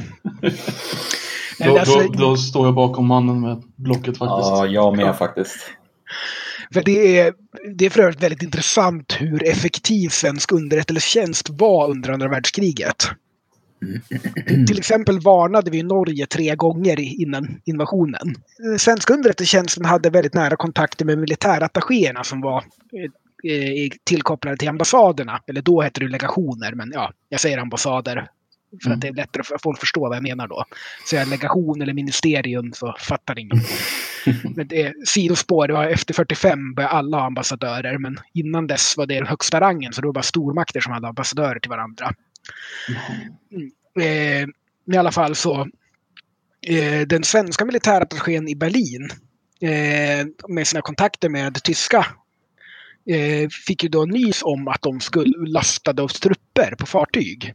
[1.66, 4.50] Då, alltså, då, då står jag bakom mannen med blocket faktiskt.
[4.50, 5.56] Ja, jag med faktiskt.
[6.74, 7.34] För det är,
[7.76, 13.12] det är för övrigt väldigt intressant hur effektiv svensk underrättelsetjänst var under andra världskriget.
[14.68, 18.36] Till exempel varnade vi Norge tre gånger innan invasionen.
[18.78, 22.64] Svenska underrättelsetjänsten hade väldigt nära kontakter med militärattachéerna som var
[23.44, 25.42] eh, eh, tillkopplade till ambassaderna.
[25.48, 28.28] Eller då hette det legationer, men ja, jag säger ambassader.
[28.84, 28.96] För Mm.
[28.96, 30.66] att det är lättare för att folk förstår vad jag menar då.
[31.10, 33.58] Säger jag legation eller ministerium så fattar ingen.
[34.56, 35.68] Men det är sidospår.
[35.68, 37.98] Det var efter 45 började alla ha ambassadörer.
[37.98, 39.94] Men innan dess var det den högsta rangen.
[39.94, 42.14] Så det var bara stormakter som hade ambassadörer till varandra.
[44.00, 44.48] Eh,
[44.94, 45.68] I alla fall så.
[46.68, 49.10] Eh, den svenska militärattachén i Berlin.
[49.62, 52.06] Eh, med sina kontakter med tyska.
[53.10, 57.54] Eh, fick ju då nys om att de skulle lastade av trupper på fartyg.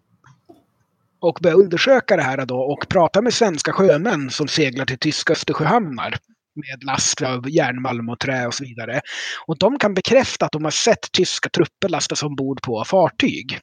[1.20, 5.32] Och började undersöka det här då och prata med svenska sjömän som seglar till tyska
[5.32, 6.14] Östersjöhamnar
[6.54, 9.00] med last av järnmalm och trä och så vidare.
[9.46, 13.60] Och de kan bekräfta att de har sett tyska trupper lastas ombord på fartyg.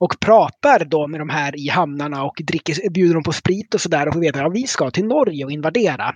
[0.00, 3.80] Och pratar då med de här i hamnarna och dricker, bjuder dem på sprit och
[3.80, 6.14] sådär och får veta att ja, vi ska till Norge och invadera.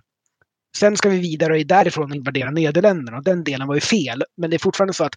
[0.76, 3.20] Sen ska vi vidare och därifrån invadera Nederländerna.
[3.20, 4.24] Den delen var ju fel.
[4.36, 5.14] Men det är fortfarande så att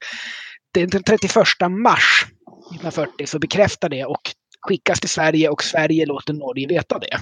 [0.74, 1.36] den 31
[1.70, 2.26] mars
[2.72, 4.22] 1940 så bekräftar det och
[4.62, 7.18] skickas till Sverige och Sverige låter Norge veta det.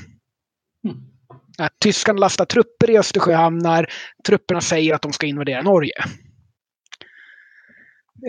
[0.88, 0.98] Mm.
[1.58, 3.90] Att tyskarna lastar trupper i Östersjöhamnar.
[4.28, 5.94] Trupperna säger att de ska invadera Norge.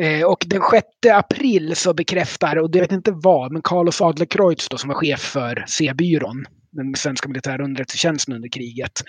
[0.03, 4.69] Eh, och den 6 april så bekräftar, och det vet inte vad, men Carlos Adlercreutz
[4.69, 9.03] då, som var chef för C-byrån, den svenska militära underrättelsetjänsten under kriget,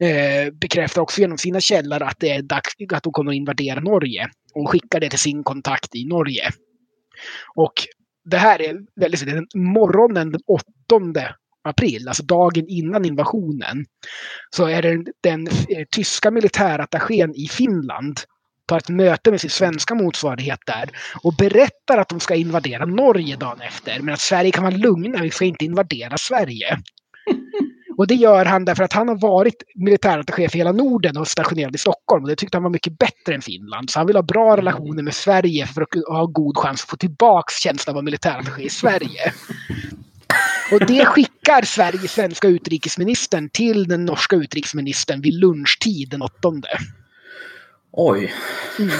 [0.00, 3.80] eh, bekräftar också genom sina källor att det är dags att de kommer att invadera
[3.80, 6.50] Norge och skickar det till sin kontakt i Norge.
[7.54, 7.72] Och
[8.24, 10.64] det här är väldigt den morgonen den 8
[11.68, 13.84] april, alltså dagen innan invasionen,
[14.50, 18.20] så är det den eh, tyska militärattachén i Finland
[18.66, 20.90] tar ett möte med sin svenska motsvarighet där
[21.22, 24.00] och berättar att de ska invadera Norge dagen efter.
[24.00, 26.78] Men att Sverige kan vara lugna, vi ska inte invadera Sverige.
[27.96, 31.74] Och det gör han därför att han har varit militärattaché för hela Norden och stationerad
[31.74, 32.22] i Stockholm.
[32.22, 33.90] Och det tyckte han var mycket bättre än Finland.
[33.90, 36.96] Så han vill ha bra relationer med Sverige för att ha god chans att få
[36.96, 39.32] tillbaka känslan av att vara militärattaché i Sverige.
[40.72, 46.32] Och det skickar Sveriges svenska utrikesministern till den norska utrikesministern vid lunchtid den 8.
[47.96, 48.32] Oj.
[48.78, 48.90] Mm.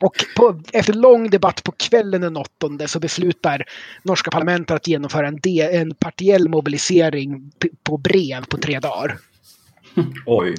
[0.00, 2.48] Och på, efter lång debatt på kvällen den 8
[2.86, 3.64] så beslutar
[4.02, 7.52] norska parlamentet att genomföra en, de, en partiell mobilisering
[7.82, 9.18] på brev på tre dagar.
[10.26, 10.54] Oj.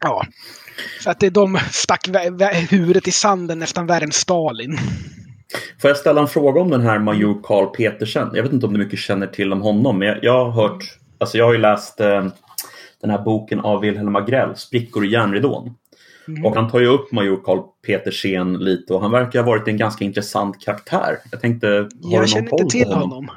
[0.00, 0.26] Ja.
[1.00, 2.08] Så att de stack
[2.70, 4.78] huvudet i sanden nästan värre än Stalin.
[5.80, 8.30] Får jag ställa en fråga om den här major Karl Petersen?
[8.34, 10.84] Jag vet inte om du mycket känner till om honom, men jag, jag har hört,
[11.18, 12.26] alltså jag har ju läst eh,
[13.00, 15.74] den här boken av Wilhelm Agrell, Sprickor i järnridån.
[16.28, 16.44] Mm.
[16.44, 19.76] Och han tar ju upp major Karl Petersen lite och han verkar ha varit en
[19.76, 21.18] ganska intressant karaktär.
[21.30, 23.10] Jag tänkte, har Jag känner inte till honom.
[23.10, 23.30] honom.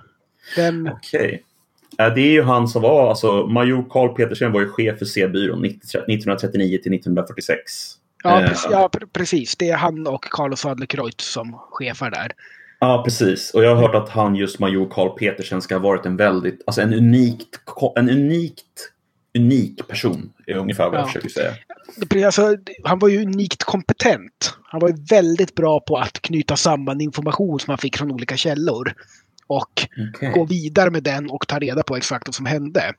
[0.56, 0.90] Vem...
[0.92, 1.20] Okej.
[1.26, 1.40] Okay.
[1.98, 5.66] Det är ju han som var, alltså major Karl Petersen var ju chef för C-byrån
[5.66, 7.58] 1939 till 1946.
[8.24, 9.56] Ja, precis, ja, precis.
[9.56, 12.32] Det är han och Carlos Adlercreutz som chefar där.
[12.80, 13.52] Ja, precis.
[13.54, 16.62] Och jag har hört att han, just major Karl Petersen, ska ha varit en väldigt,
[16.66, 17.60] alltså en unikt,
[17.96, 18.92] en unikt
[19.38, 21.52] unik person, är ungefär vad jag försöker säga.
[22.26, 24.58] Alltså, han var ju unikt kompetent.
[24.64, 28.38] Han var ju väldigt bra på att knyta samman information som han fick från olika
[28.38, 28.94] källor.
[29.48, 30.32] Och okay.
[30.32, 32.94] gå vidare med den och ta reda på exakt vad som hände.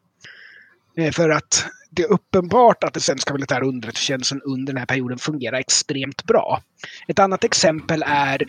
[0.97, 5.19] Eh, för att det är uppenbart att den svenska militära underrättelsetjänsten under den här perioden
[5.19, 6.63] fungerar extremt bra.
[7.09, 8.43] Ett annat exempel är,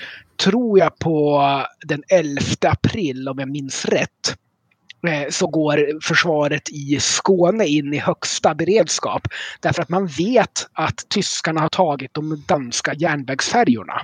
[0.43, 1.41] tror jag, på
[1.85, 4.37] den 11 april, om jag minns rätt,
[5.29, 9.27] så går försvaret i Skåne in i högsta beredskap.
[9.59, 14.01] Därför att man vet att tyskarna har tagit de danska järnvägsfärjorna.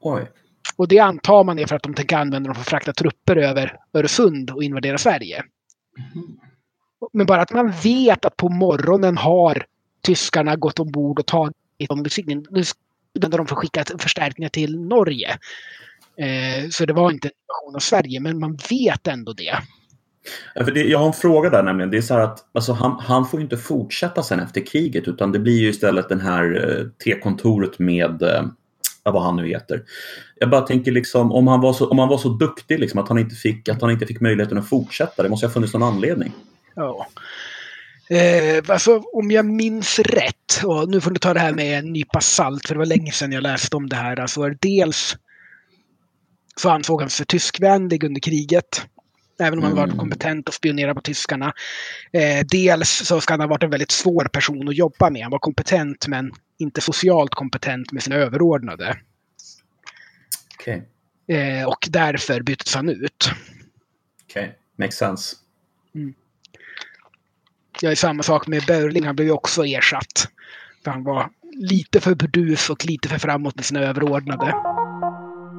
[0.00, 0.30] Oj.
[0.76, 3.36] Och det antar man är för att de tänker använda dem för att frakta trupper
[3.36, 5.44] över Öresund och invadera Sverige.
[6.14, 6.38] Mm.
[7.12, 9.66] Men bara att man vet att på morgonen har
[10.02, 11.56] tyskarna gått ombord och tagit
[11.88, 12.04] dem.
[12.50, 12.62] Nu
[13.14, 15.38] använder de för att skicka förstärkningar till Norge.
[16.16, 19.58] Eh, så det var inte en invasion av Sverige, men man vet ändå det.
[20.54, 21.90] Ja, för det, jag har en fråga där nämligen.
[21.90, 25.38] Det är så att alltså, han, han får inte fortsätta sen efter kriget utan det
[25.38, 28.44] blir ju istället den här eh, T-kontoret med eh,
[29.04, 29.82] vad han nu heter.
[30.34, 33.08] Jag bara tänker liksom om han var så, om han var så duktig liksom, att,
[33.08, 35.22] han inte fick, att han inte fick möjligheten att fortsätta.
[35.22, 36.32] Det måste ha funnits någon anledning.
[36.74, 37.06] Ja.
[38.10, 41.92] Eh, alltså, om jag minns rätt, och nu får du ta det här med en
[41.92, 44.20] nypa salt för det var länge sedan jag läste om det här.
[44.20, 45.16] Alltså, dels
[46.56, 48.86] så ansåg han sig tyskvänlig under kriget.
[49.42, 49.98] Även om han varit mm.
[49.98, 51.52] kompetent att spionera på tyskarna.
[52.12, 55.22] Eh, dels så ska han ha varit en väldigt svår person att jobba med.
[55.22, 58.96] Han var kompetent men inte socialt kompetent med sina överordnade.
[60.58, 60.80] Okay.
[61.26, 63.30] Eh, och därför byttes han ut.
[64.24, 64.48] Okej, okay.
[64.76, 65.36] makes sense.
[65.94, 66.14] Mm.
[67.80, 69.06] Ja, är samma sak med Börling.
[69.06, 70.28] Han blev ju också ersatt.
[70.84, 74.52] För han var lite för burdus och lite för framåt med sina överordnade.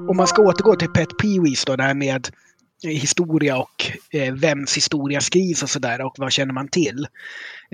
[0.10, 2.30] Om man ska återgå till Pet Peewees då, det här med
[2.84, 7.08] historia och eh, vems historia skrivs och sådär och vad känner man till.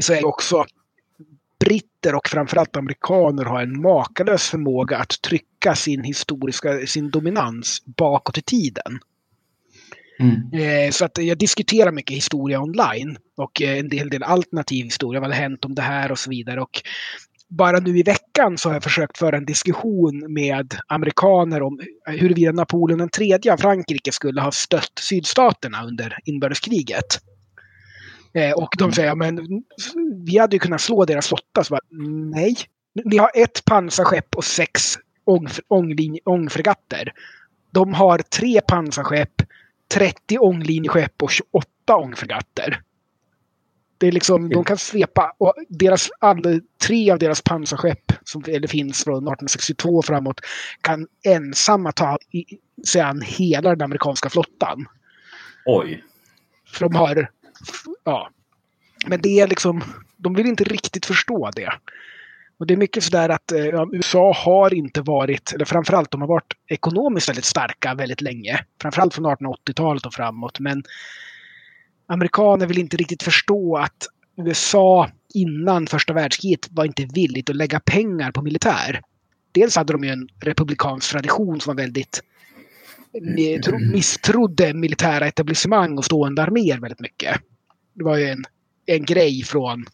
[0.02, 0.66] Så är också
[1.60, 8.38] britter och framförallt amerikaner har en makalös förmåga att trycka sin historiska, sin dominans bakåt
[8.38, 9.00] i tiden.
[10.20, 10.54] Mm.
[10.54, 15.22] Eh, så att jag diskuterar mycket historia online och eh, en del, del alternativ historia.
[15.22, 16.62] Vad har hänt om det här och så vidare.
[16.62, 16.82] Och
[17.50, 22.52] bara nu i veckan så har jag försökt föra en diskussion med amerikaner om huruvida
[22.52, 27.20] Napoleon III av Frankrike skulle ha stött sydstaterna under inbördeskriget.
[28.34, 29.64] Eh, och de säger, men
[30.26, 31.64] vi hade ju kunnat slå deras flotta.
[31.64, 31.82] Så bara,
[32.36, 32.56] Nej,
[33.06, 34.98] ni har ett pansarskepp och sex
[36.26, 37.14] ångfregatter.
[37.72, 39.42] De har tre pansarskepp,
[39.94, 42.82] 30 ånglinjeskepp och 28 ångfregatter.
[44.00, 48.68] Det är liksom, de kan svepa och deras, all, tre av deras pansarskepp som eller
[48.68, 50.42] finns från 1862 och framåt
[50.82, 52.46] kan ensamma ta i,
[52.88, 54.86] sig an hela den amerikanska flottan.
[55.66, 56.04] Oj.
[56.68, 57.30] För de har,
[58.04, 58.30] ja.
[59.08, 59.84] Men det är liksom,
[60.18, 61.74] de vill inte riktigt förstå det.
[62.60, 66.28] Och det är mycket sådär att eh, USA har inte varit, eller framförallt de har
[66.28, 68.60] varit ekonomiskt väldigt starka väldigt länge.
[68.82, 70.60] Framförallt från 1880-talet och framåt.
[70.60, 70.84] Men
[72.10, 77.80] amerikaner vill inte riktigt förstå att USA innan första världskriget var inte villigt att lägga
[77.80, 79.02] pengar på militär.
[79.52, 82.24] Dels hade de ju en republikansk tradition som var väldigt
[83.92, 87.42] misstrodde militära etablissemang och stående arméer väldigt mycket.
[87.94, 88.44] Det var ju en,
[88.86, 89.86] en grej från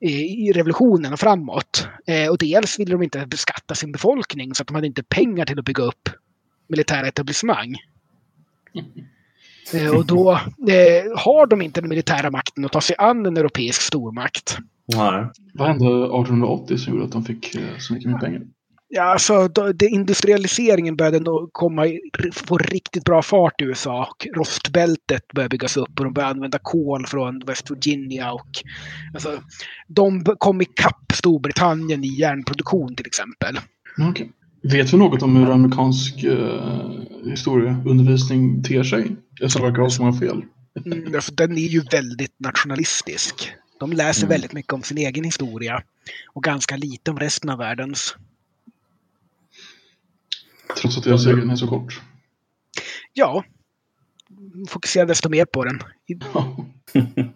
[0.00, 1.88] i revolutionen och framåt.
[2.06, 5.46] Eh, och dels ville de inte beskatta sin befolkning så att de hade inte pengar
[5.46, 6.08] till att bygga upp
[6.68, 7.76] militära etablissemang.
[9.74, 13.36] Eh, och då eh, har de inte den militära makten att ta sig an en
[13.36, 14.58] europeisk stormakt.
[14.94, 15.26] Nej.
[15.54, 18.42] Vad hände 1880 som gjorde att de fick eh, så mycket mer pengar?
[18.88, 22.00] Ja, alltså det, industrialiseringen började nog komma i,
[22.32, 24.08] få riktigt bra fart i USA.
[24.10, 28.32] Och rostbältet började byggas upp och de började använda kol från West Virginia.
[28.32, 28.48] Och,
[29.14, 29.40] alltså,
[29.88, 33.58] de kom ikapp Storbritannien i järnproduktion till exempel.
[34.10, 34.28] Okay.
[34.70, 36.90] Vet vi något om hur amerikansk eh,
[37.24, 39.16] historieundervisning ter sig?
[39.40, 40.42] Jag verkar ha så många fel.
[40.86, 43.52] Mm, alltså, den är ju väldigt nationalistisk.
[43.80, 44.30] De läser mm.
[44.30, 45.82] väldigt mycket om sin egen historia
[46.32, 48.16] och ganska lite om resten av världens.
[50.80, 52.00] Trots att deras egen är så kort?
[53.12, 53.44] Ja.
[54.68, 55.80] Fokusera desto mer på den.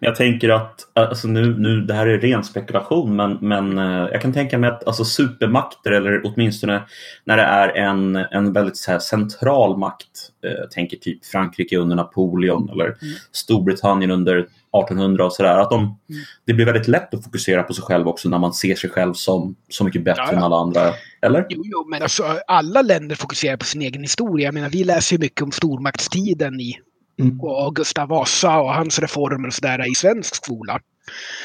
[0.00, 4.22] Jag tänker att, alltså nu, nu, det här är ren spekulation, men, men eh, jag
[4.22, 6.82] kan tänka mig att alltså supermakter, eller åtminstone
[7.24, 11.96] när det är en, en väldigt så här, central makt, eh, tänker typ Frankrike under
[11.96, 13.14] Napoleon eller mm.
[13.32, 15.96] Storbritannien under 1800 och sådär, att de, mm.
[16.44, 19.12] det blir väldigt lätt att fokusera på sig själv också när man ser sig själv
[19.12, 20.36] som så mycket bättre ja, ja.
[20.36, 20.80] än alla andra.
[21.22, 21.46] Eller?
[21.48, 24.44] Jo, jo, men alltså alla länder fokuserar på sin egen historia.
[24.44, 26.78] Jag menar, vi läser ju mycket om stormaktstiden i
[27.18, 27.40] Mm.
[27.40, 30.80] Och Gustav Vasa och hans reformer och sådär i svensk skola.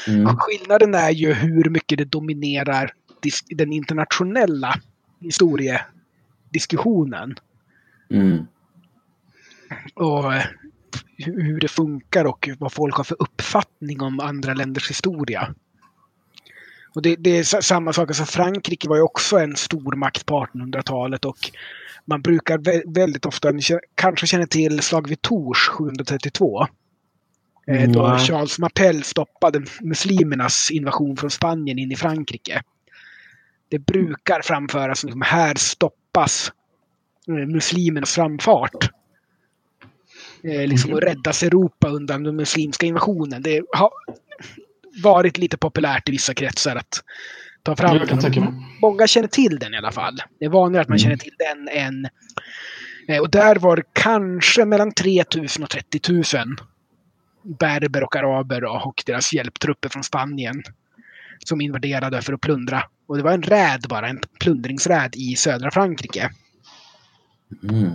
[0.08, 0.36] Mm.
[0.36, 2.92] Skillnaden är ju hur mycket det dominerar
[3.50, 4.80] den internationella
[5.20, 7.34] historiediskussionen.
[8.10, 8.46] Mm.
[9.94, 10.44] Och eh,
[11.16, 15.54] hur det funkar och vad folk har för uppfattning om andra länders historia.
[16.94, 21.24] Och det, det är samma sak, alltså Frankrike var ju också en stormakt på 1800-talet
[21.24, 21.50] och
[22.04, 23.62] man brukar väldigt ofta, ni
[23.94, 26.66] kanske känner till slag vid Tours 732.
[27.66, 27.92] Mm.
[27.92, 32.62] Då Charles Martel stoppade muslimernas invasion från Spanien in i Frankrike.
[33.68, 36.52] Det brukar framföras som här stoppas
[37.28, 38.90] eh, muslimernas framfart.
[40.42, 43.42] Eh, liksom att räddas Europa undan den muslimska invasionen.
[43.42, 43.90] Det har
[45.02, 47.02] varit lite populärt i vissa kretsar att
[47.62, 48.64] ta fram den.
[48.82, 50.18] Många känner till den i alla fall.
[50.38, 51.02] Det är vanligare att man mm.
[51.02, 52.08] känner till den än...
[53.08, 56.24] Eh, och där var det kanske mellan 3000 och 30 000
[57.42, 60.62] berber och araber och deras hjälptrupper från Spanien
[61.44, 62.82] som invaderade för att plundra.
[63.06, 66.30] Och det var en räd bara, en plundringsräd i södra Frankrike.
[67.62, 67.90] Mm.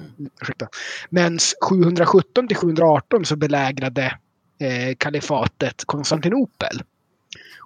[1.09, 1.39] Men
[1.69, 4.17] 717 till 718 så belägrade
[4.59, 6.81] eh, kalifatet Konstantinopel.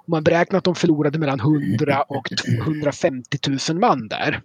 [0.09, 3.37] Man beräknar att de förlorade mellan 100 och 150
[3.69, 4.41] 000 man där.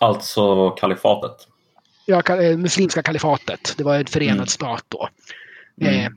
[0.00, 1.48] Alltså kalifatet?
[2.06, 3.74] Ja, eh, muslimska kalifatet.
[3.76, 4.46] Det var en förenad mm.
[4.46, 5.08] stat då.
[5.80, 5.94] Mm.
[5.94, 6.12] Eh,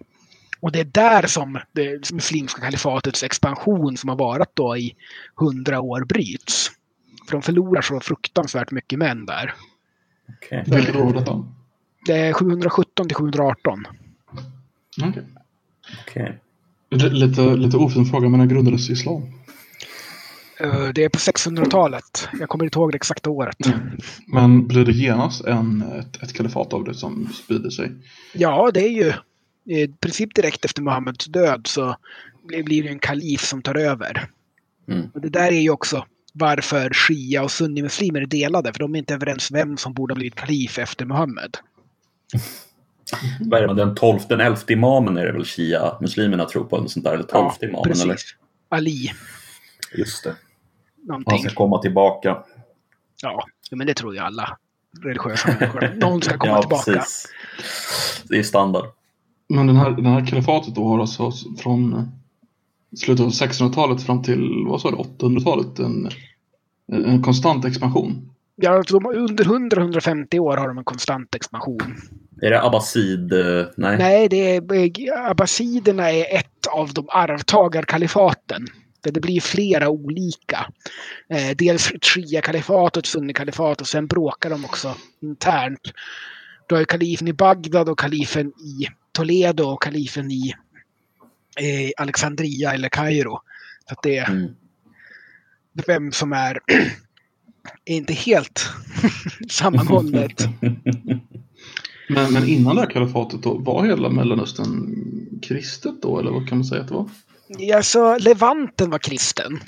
[0.60, 4.96] och det är där som det muslimska kalifatets expansion som har varit då i
[5.36, 6.72] hundra år bryts.
[7.28, 9.54] För de förlorar så fruktansvärt mycket män där.
[10.38, 10.64] Okay.
[10.66, 11.46] Vilket år detta?
[12.06, 13.88] Det är 717 till 718.
[15.02, 15.24] Okej.
[16.06, 16.34] Okay.
[16.90, 19.22] Lite, lite ofin fråga, men när grundades islam?
[20.60, 22.30] Eh, det är på 600-talet.
[22.40, 23.66] Jag kommer inte ihåg det exakta året.
[23.66, 23.80] Mm.
[24.28, 27.92] Men blir det genast en, ett, ett kalifat av det som sprider sig?
[28.34, 29.14] Ja, det är ju
[29.76, 31.96] i princip direkt efter Muhammeds död så
[32.48, 34.30] blir det en kalif som tar över.
[34.92, 35.08] Mm.
[35.14, 38.74] Och det där är ju också varför shia och sunnimuslimer är delade.
[38.74, 41.58] För de är inte överens vem som borde ha blivit kalif efter Muhammed.
[43.40, 46.78] Vad är det, den tolfte, den elfte imamen är det väl shia-muslimerna tror på?
[46.78, 47.84] Eller sånt där, eller tolfte ja, imamen?
[47.84, 48.04] Precis.
[48.04, 48.18] Eller?
[48.70, 49.12] Ali.
[49.98, 50.36] Just det.
[51.08, 51.32] Någonting.
[51.32, 52.38] Han ska komma tillbaka.
[53.22, 54.58] Ja, men det tror ju alla
[55.04, 55.94] religiösa människor.
[55.96, 56.92] Någon ska komma ja, tillbaka.
[56.92, 57.28] Precis.
[58.30, 58.86] Det är standard.
[59.50, 62.12] Men den här, den här kalifatet då har alltså från
[62.98, 66.10] slutet av 1600-talet fram till vad sa du, 800-talet en,
[66.92, 68.30] en konstant expansion?
[68.62, 71.96] Ja, de, under 100-150 år har de en konstant expansion.
[72.42, 73.34] Är det abbasid?
[73.34, 73.98] eh, Nej.
[73.98, 78.68] Nej, det är, abbasiderna är ett av de arvtagarkalifaten.
[79.02, 80.68] Där det blir flera olika.
[81.30, 85.92] Eh, dels ett shia-kalifat och ett sunni-kalifat och sen bråkar de också internt.
[86.68, 90.54] Du har ju kalifen i Bagdad och kalifen i Toledo och kalifen i
[91.60, 93.40] eh, Alexandria eller Kairo.
[93.90, 94.56] Så det är Mm.
[95.88, 96.60] vem som är,
[97.86, 98.70] är inte helt
[99.50, 100.50] sammanhållet.
[102.10, 106.20] Men, men innan det här kalifatet då, var hela Mellanöstern kristet då?
[106.20, 107.10] Eller vad kan man säga att det var?
[107.76, 109.60] Alltså, Levanten var kristen.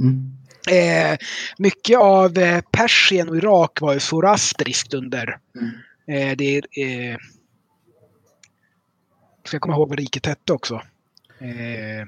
[0.00, 0.32] Mm.
[0.70, 1.18] Eh,
[1.58, 5.38] mycket av eh, Persien och Irak var ju zoroastriskt under.
[6.08, 7.16] Eh, det är, eh,
[9.44, 10.74] ska jag komma ihåg vad riket hette också.
[11.40, 12.06] Eh,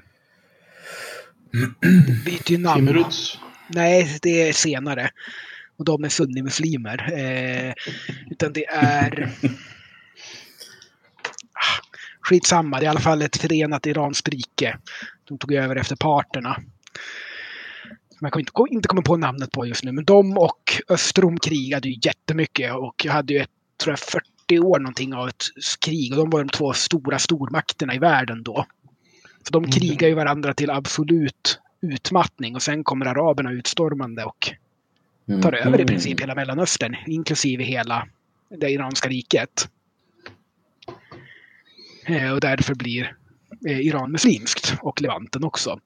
[2.07, 2.87] det byter ju namn.
[2.87, 3.39] Timuruds.
[3.67, 5.09] Nej, det är senare.
[5.77, 7.13] Och de är sunnimuslimer.
[7.13, 7.73] Eh,
[8.31, 9.31] utan det är...
[11.53, 11.81] Ah,
[12.21, 14.77] Skitsamma, det är i alla fall ett förenat iranskt rike.
[15.27, 16.55] De tog över efter parterna.
[18.09, 19.91] Som jag kan inte, inte kommer på namnet på just nu.
[19.91, 23.49] Men de och Östrom krigade ju jättemycket och hade ju ett,
[23.83, 25.43] tror jag, 40 år någonting av ett
[25.85, 26.11] krig.
[26.11, 28.65] Och de var de två stora stormakterna i världen då.
[29.43, 29.71] Så de Mm.
[29.71, 31.59] krigar ju varandra till absolut
[31.91, 34.51] utmattning och sen kommer araberna utstormande och
[35.29, 35.41] Mm.
[35.41, 38.07] tar över i princip hela Mellanöstern, inklusive hela
[38.49, 39.69] det iranska riket.
[42.05, 43.15] Eh, Och därför blir
[43.67, 45.79] eh, Iran muslimskt och Levanten också.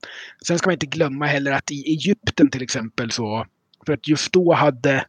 [0.48, 3.46] Sen ska man inte glömma heller att i Egypten till exempel så,
[3.86, 5.06] för att just då hade,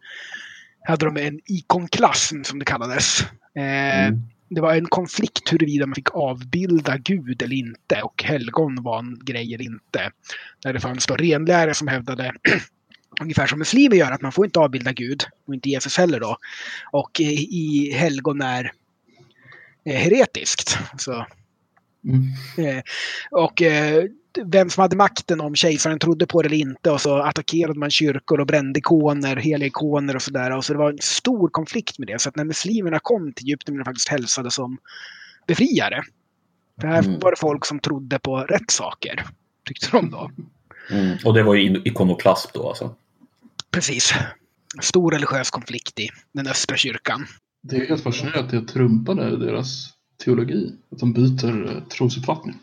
[0.89, 3.21] hade de en ikonklass som det kallades.
[3.55, 4.21] Eh, Mm.
[4.51, 9.19] Det var en konflikt huruvida man fick avbilda Gud eller inte och helgon var en
[9.25, 10.11] grej eller inte.
[10.63, 12.33] Där det fanns då renlärare som hävdade
[13.21, 16.37] ungefär som muslimer gör, att man får inte avbilda Gud och inte Jesus heller då.
[16.93, 18.73] Och i, helgon är
[19.85, 20.79] eh, heretiskt.
[20.99, 21.27] Så,
[22.05, 22.23] Mm.
[22.69, 22.83] eh,
[23.31, 24.05] och eh,
[24.45, 27.91] vem som hade makten om kejsaren trodde på det eller inte och så attackerade man
[27.91, 30.51] kyrkor och brände ikoner, heliga ikoner och sådär.
[30.57, 32.21] Och så det var en stor konflikt med det.
[32.21, 34.79] Så att när muslimerna kom till Egypten blev de faktiskt hälsade som
[35.47, 36.03] befriare.
[36.81, 37.21] För här Mm.
[37.21, 39.25] var det folk som trodde på rätt saker,
[39.67, 40.31] tyckte de då.
[40.91, 41.17] Mm.
[41.25, 42.95] Och det var ju ikonoklask då alltså.
[43.71, 44.15] Precis.
[44.81, 47.27] Stor religiös konflikt i den östra kyrkan.
[47.63, 49.89] Det är helt fascinerande att det trumpade deras
[50.25, 50.73] teologi.
[50.93, 52.59] Att de byter eh, trosuppfattning.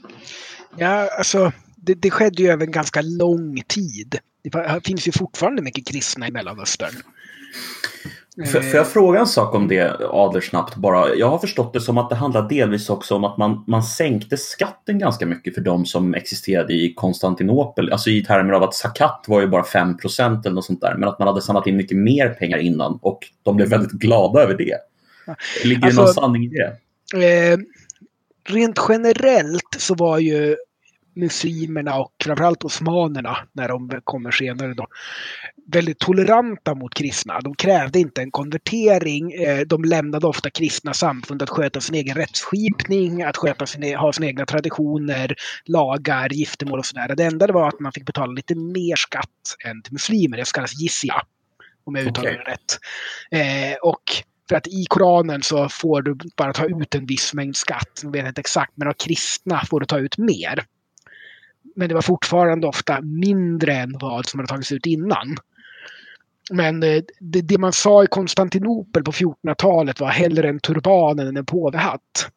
[0.75, 4.19] Ja, alltså det, det skedde ju över en ganska lång tid.
[4.43, 6.93] Det finns ju fortfarande mycket kristna i Mellanöstern.
[8.45, 11.15] Får, får jag fråga en sak om det, Adler, snabbt bara?
[11.15, 14.37] Jag har förstått det som att det handlar delvis också om att man, man sänkte
[14.37, 17.91] skatten ganska mycket för de som existerade i Konstantinopel.
[17.91, 20.95] Alltså i termer av att zakat var ju bara 5 eller något sånt där.
[20.97, 24.41] Men att man hade samlat in mycket mer pengar innan och de blev väldigt glada
[24.41, 24.77] över det.
[25.63, 26.77] Ligger det Alltså- någon sanning i det?
[27.13, 27.57] Eh,
[28.49, 30.55] rent generellt så var ju
[31.17, 34.87] muslimerna och framförallt osmanerna, när de kommer senare då,
[35.71, 37.39] väldigt toleranta mot kristna.
[37.39, 39.33] De krävde inte en konvertering.
[39.33, 44.13] Eh, de lämnade ofta kristna samfund att sköta sin egen rättsskipning, att sköta sin, ha
[44.13, 45.35] sina egna traditioner,
[45.65, 47.15] lagar, giftermål och sådär.
[47.15, 50.37] Det enda det var att man fick betala lite mer skatt än till muslimer.
[50.37, 51.21] Det kallas jizya,
[51.83, 52.79] om jag uttalar det rätt.
[53.31, 54.03] Eh, och
[54.49, 58.01] för att i Koranen så får du bara ta ut en viss mängd skatt.
[58.03, 60.63] Jag vet inte exakt, men av kristna får du ta ut mer.
[61.75, 65.37] Men det var fortfarande ofta mindre än vad som hade tagits ut innan.
[66.51, 71.37] Men eh, det, det man sa i Konstantinopel på 1400-talet var hellre en turban än
[71.37, 72.31] en påvehatt.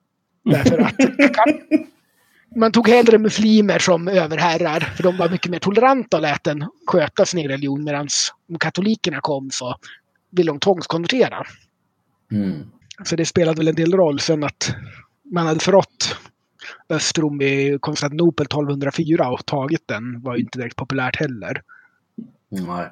[0.45, 0.95] Därför att
[2.57, 6.65] man tog hellre muslimer som överherrar, för de var mycket mer toleranta och lät den
[6.87, 7.85] sköta sin egen religion.
[7.85, 8.09] Medan
[8.49, 9.77] om katolikerna kom så
[10.31, 11.47] ville de tvångskonvertera.
[12.31, 12.62] Mm.
[13.05, 14.20] Så det spelade väl en del roll.
[14.20, 14.74] Sen att
[15.33, 16.16] man hade förrått
[16.89, 21.62] Östrom i Konstantinopel 1204 och tagit den var ju inte direkt populärt heller.
[22.49, 22.89] Nej.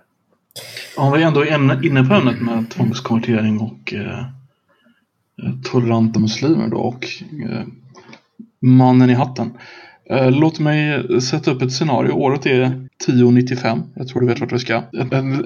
[0.97, 4.19] Om vi ändå är inne- inne på ämnet med tvångskonvertering och eh,
[5.43, 7.07] eh, toleranta muslimer då och
[7.51, 7.65] eh,
[8.61, 9.51] mannen i hatten.
[10.11, 12.13] Eh, låt mig sätta upp ett scenario.
[12.13, 12.63] Året är
[13.05, 13.83] 1095.
[13.95, 14.83] Jag tror du vet vart vi ska.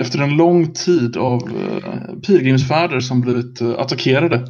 [0.00, 4.46] Efter en lång tid av eh, pilgrimsfärder som blivit eh, attackerade.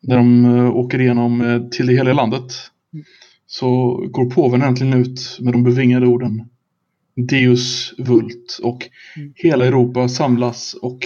[0.00, 0.44] när de
[0.74, 2.52] åker igenom till det heliga landet.
[3.46, 6.48] Så går påven äntligen ut med de bevingade orden
[7.16, 8.88] Deus vult och
[9.34, 10.98] hela Europa samlas och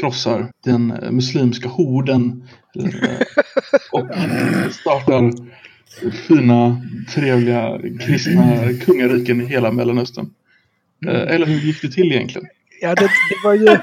[0.00, 2.48] krossar den muslimska horden
[3.92, 4.06] och
[4.72, 5.32] startar
[6.28, 6.82] fina,
[7.14, 10.30] trevliga kristna kungariken i hela Mellanöstern.
[11.06, 12.48] Eh, Eller hur gick det till egentligen?
[12.80, 13.78] Ja, det, det var ju...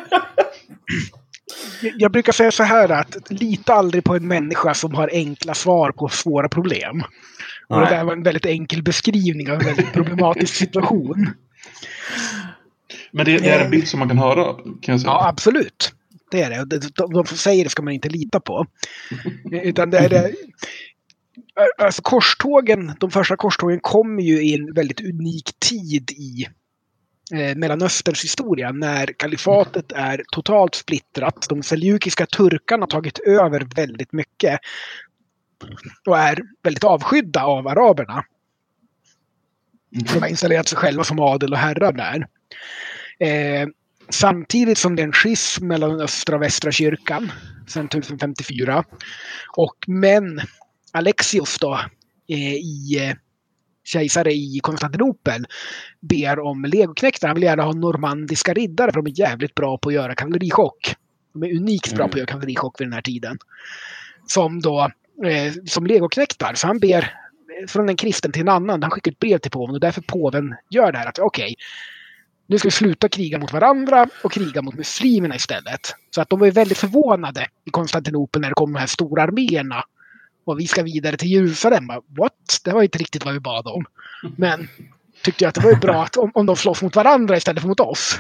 [1.97, 5.91] Jag brukar säga så här att lita aldrig på en människa som har enkla svar
[5.91, 7.03] på svåra problem.
[7.67, 11.29] Och det där var en väldigt enkel beskrivning av en väldigt problematisk situation.
[13.11, 15.11] Men det, det är en bild som man kan höra, kan jag säga.
[15.11, 15.93] Ja, absolut.
[16.31, 16.79] Det är det.
[16.95, 18.65] De, de som säger det ska man inte lita på.
[19.51, 20.31] Utan det är det.
[21.77, 26.47] Alltså korstågen, de första korstågen kommer ju i en väldigt unik tid i
[27.33, 31.45] eh, Mellanösterns historia när kalifatet är totalt splittrat.
[31.49, 34.59] De seljukiska turkarna har tagit över väldigt mycket
[36.07, 38.25] och är väldigt avskydda av araberna.
[39.89, 42.27] De har installerat sig själva som adel och herrar där.
[43.19, 43.67] Eh,
[44.09, 47.31] samtidigt som det är en schism mellan östra och västra kyrkan
[47.67, 48.83] sedan 1054.
[49.57, 50.41] Och men
[50.93, 51.79] Alexios då
[52.27, 53.15] eh, i eh,
[53.83, 55.45] kejsare i Konstantinopel
[55.99, 57.27] ber om legoknektar.
[57.27, 60.95] Han vill gärna ha normandiska riddare för de är jävligt bra på att göra kavallerichock.
[61.33, 63.37] De är unikt bra på att göra kavallerichock vid den här tiden.
[64.27, 64.91] Som då
[65.25, 66.53] eh, som legoknektar.
[66.53, 67.13] Så han ber
[67.67, 68.83] från en kristen till en annan.
[68.83, 71.55] Han skickar ett brev till påven och därför påven gör det här att okej, okay,
[72.47, 75.95] nu ska vi sluta kriga mot varandra och kriga mot muslimerna istället.
[76.15, 79.83] Så att de var väldigt förvånade i Konstantinopel när det kom de här stora arméerna.
[80.45, 81.87] Och vi ska vidare till Jerusalem.
[81.87, 82.59] What?
[82.65, 83.85] Det var inte riktigt vad vi bad om.
[84.37, 84.67] Men
[85.23, 87.67] tyckte jag att det var bra att, om, om de slåss mot varandra istället för
[87.67, 88.19] mot oss.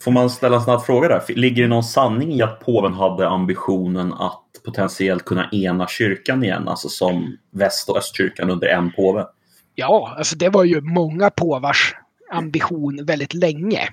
[0.00, 1.22] Får man ställa en snabb fråga där?
[1.28, 6.68] Ligger det någon sanning i att påven hade ambitionen att potentiellt kunna ena kyrkan igen?
[6.68, 9.26] Alltså som väst och östkyrkan under en påve?
[9.74, 11.94] Ja, alltså det var ju många påvars
[12.30, 13.88] ambition väldigt länge.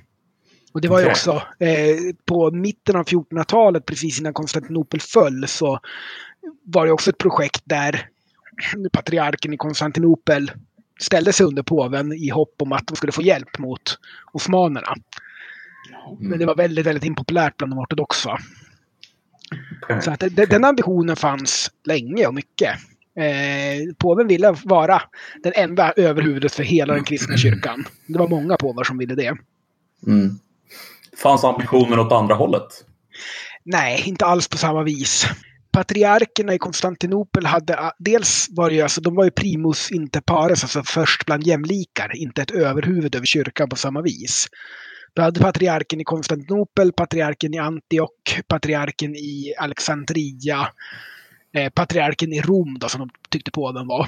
[0.73, 5.79] Och det var ju också eh, på mitten av 1400-talet, precis innan Konstantinopel föll, så
[6.63, 8.09] var det också ett projekt där
[8.91, 10.51] patriarken i Konstantinopel
[10.99, 13.99] ställde sig under påven i hopp om att de skulle få hjälp mot
[14.33, 14.95] osmanerna.
[16.07, 16.29] Mm.
[16.29, 18.37] Men det var väldigt, väldigt impopulärt bland de ortodoxa.
[19.81, 20.01] Okay.
[20.01, 22.71] Så att det, den ambitionen fanns länge och mycket.
[23.17, 25.01] Eh, påven ville vara
[25.43, 27.85] den enda överhuvudet för hela den kristna kyrkan.
[28.07, 29.37] Det var många påvar som ville det.
[30.07, 30.39] Mm.
[31.17, 32.85] Fanns ambitionen åt andra hållet?
[33.63, 35.27] Nej, inte alls på samma vis.
[35.75, 40.63] Patriarkerna i Konstantinopel hade ah, dels var ju, alltså, de var ju primus inter pares,
[40.63, 44.47] alltså först bland jämlikar, inte ett överhuvud över kyrkan på samma vis.
[45.13, 50.67] Du hade patriarken i Konstantinopel, patriarken i Antioch, patriarken i Alexandria,
[51.53, 54.07] eh, patriarken i Rom då, som de tyckte på den var.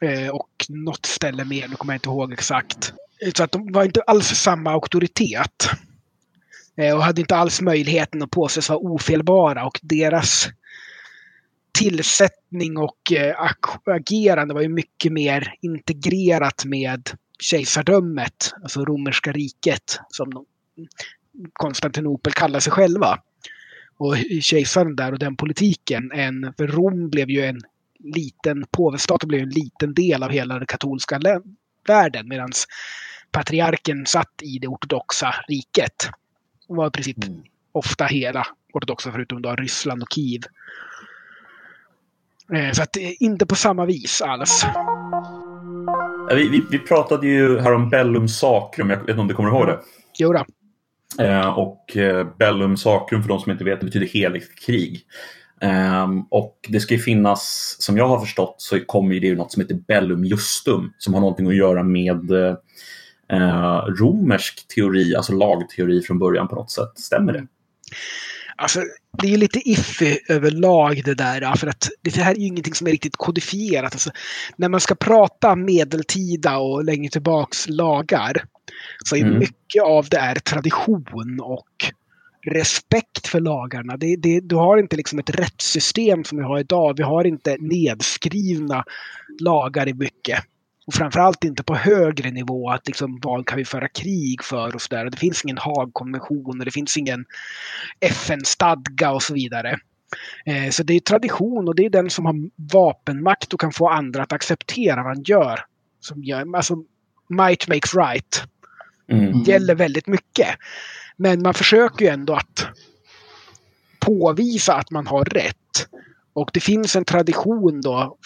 [0.00, 2.92] Eh, och något ställe mer, nu kommer jag inte ihåg exakt.
[3.36, 5.70] Så att de var inte alls samma auktoritet.
[6.78, 10.48] Eh, och hade inte alls möjligheten att påses vara ofelbara och deras
[11.78, 13.50] tillsättning och eh,
[13.86, 17.10] agerande var ju mycket mer integrerat med
[17.40, 20.44] kejsardömet, alltså romerska riket, som
[21.52, 23.18] Konstantinopel kallar sig själva.
[23.96, 27.60] Och kejsaren där och den politiken, en, för Rom blev ju en
[27.98, 31.20] liten, påvestaten blev en liten del av hela den katolska
[31.86, 32.50] världen medan
[33.32, 36.10] patriarken satt i det ortodoxa riket.
[36.68, 37.42] Och var i princip mm.
[37.72, 40.42] ofta hela ortodoxa förutom då Ryssland och Kiev.
[42.52, 44.64] Eh, så att inte på samma vis alls.
[46.30, 49.50] Vi, vi, vi, pratade ju här om Bellum Sacrum, jag vet inte om du kommer
[49.50, 49.78] ihåg det?
[50.18, 50.44] Jo då.
[51.24, 55.00] Eh, och eh, Bellum Sacrum, för de som inte vet, det betyder heligt krig.
[55.60, 59.52] Eh, och det ska ju finnas, som jag har förstått, så kommer det ju något
[59.52, 62.30] som heter Bellum Justum, som har någonting att göra med
[63.32, 66.92] eh, romersk teori, alltså lagteori från början på något sätt.
[66.98, 67.46] Stämmer det?
[68.56, 68.80] Alltså,
[69.22, 71.56] det är lite iffy överlag det där.
[71.56, 73.92] För att det här är ju ingenting som är riktigt kodifierat.
[73.92, 74.10] Alltså,
[74.56, 78.44] när man ska prata medeltida och längre tillbaks lagar
[79.04, 79.38] så är mm.
[79.38, 81.92] mycket av det är tradition och
[82.46, 83.96] respekt för lagarna.
[83.96, 86.96] Det, det, du har inte liksom ett rättssystem som vi har idag.
[86.96, 88.84] Vi har inte nedskrivna
[89.40, 90.44] lagar i mycket.
[90.88, 94.82] Och framförallt inte på högre nivå, att liksom, vad kan vi föra krig för och
[94.82, 95.10] sådär.
[95.10, 97.24] Det finns ingen Haagkonvention och det finns ingen
[98.00, 99.78] FN-stadga och så vidare.
[100.46, 102.34] Eh, så det är tradition och det är den som har
[102.72, 105.60] vapenmakt och kan få andra att acceptera vad han gör.
[106.00, 106.76] Som gör alltså,
[107.28, 108.42] might makes right.
[109.12, 109.42] Mm.
[109.42, 110.48] Gäller väldigt mycket.
[111.16, 112.66] Men man försöker ju ändå att
[113.98, 115.88] påvisa att man har rätt.
[116.38, 118.16] Och det finns en tradition då,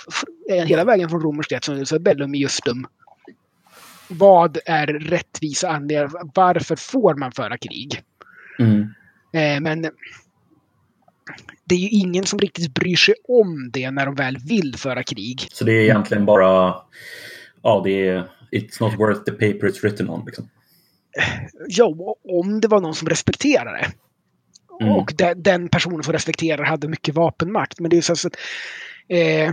[0.48, 2.86] hela vägen från romersk rätt, som är bellum justum.
[4.08, 6.10] Vad är rättvisa anledningar?
[6.34, 8.02] Varför får man föra krig?
[8.58, 8.80] Mm.
[9.32, 9.82] Eh, men
[11.64, 15.02] det är ju ingen som riktigt bryr sig om det när de väl vill föra
[15.02, 15.48] krig.
[15.52, 16.74] Så det är egentligen bara,
[17.62, 20.48] ja det är, it's not worth the paper it's written on liksom?
[21.68, 23.92] Ja, om det var någon som respekterar det.
[24.80, 24.92] Mm.
[24.92, 27.80] Och de, den personen får respektera hade mycket vapenmakt.
[27.80, 28.36] Men det är så att...
[29.08, 29.52] Eh,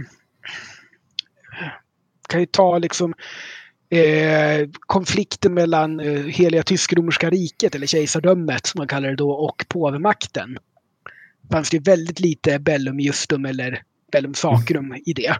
[2.30, 3.14] kan ju ta liksom
[3.90, 9.66] eh, konflikten mellan eh, Heliga Tysk-romerska riket, eller kejsardömet som man kallar det då, och
[9.68, 10.58] påvemakten.
[11.52, 15.36] Fanns det väldigt lite bellum justum eller bellum sacrum i det.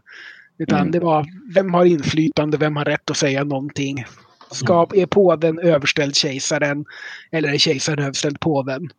[0.58, 0.92] Utan mm.
[0.92, 4.06] det var vem har inflytande, vem har rätt att säga någonting.
[4.52, 6.86] Ska, är påven överställd kejsaren
[7.32, 8.90] eller är kejsaren överställd påven?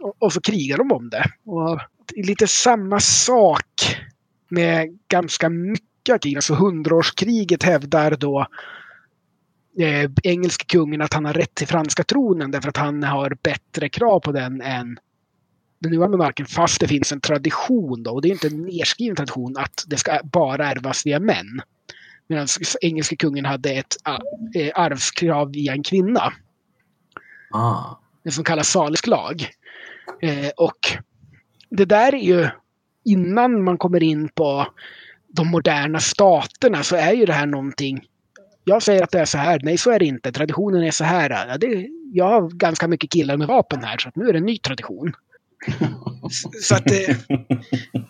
[0.00, 1.24] Och, så krigar de om det.
[1.44, 1.80] Och
[2.16, 3.96] lite samma sak
[4.48, 6.36] med ganska mycket krig.
[6.36, 8.46] Alltså hundraårskriget hävdar då
[9.78, 13.88] eh, engelske kungen att han har rätt till franska tronen därför att han har bättre
[13.88, 14.98] krav på den än
[15.78, 19.16] den nuvarande monarken fast det finns en tradition då och det är inte en nedskriven
[19.16, 21.60] tradition att det ska bara ärvas via män.
[22.28, 22.46] Medan
[22.80, 23.96] engelske kungen hade ett
[24.54, 26.32] äh, arvskrav via en kvinna.
[27.50, 27.98] Ah.
[28.22, 29.48] Det som kallas salisk lag.
[30.22, 30.78] Eh, och
[31.70, 32.48] det där är ju
[33.04, 34.66] innan man kommer in på
[35.28, 38.06] de moderna staterna så är ju det här någonting
[38.68, 39.60] jag säger att det är så här.
[39.62, 40.32] Nej, så är det inte.
[40.32, 41.30] Traditionen är så här.
[41.30, 44.46] Ja, det, jag har ganska mycket killar med vapen här, så nu är det en
[44.46, 45.12] ny tradition.
[46.62, 47.16] så att det,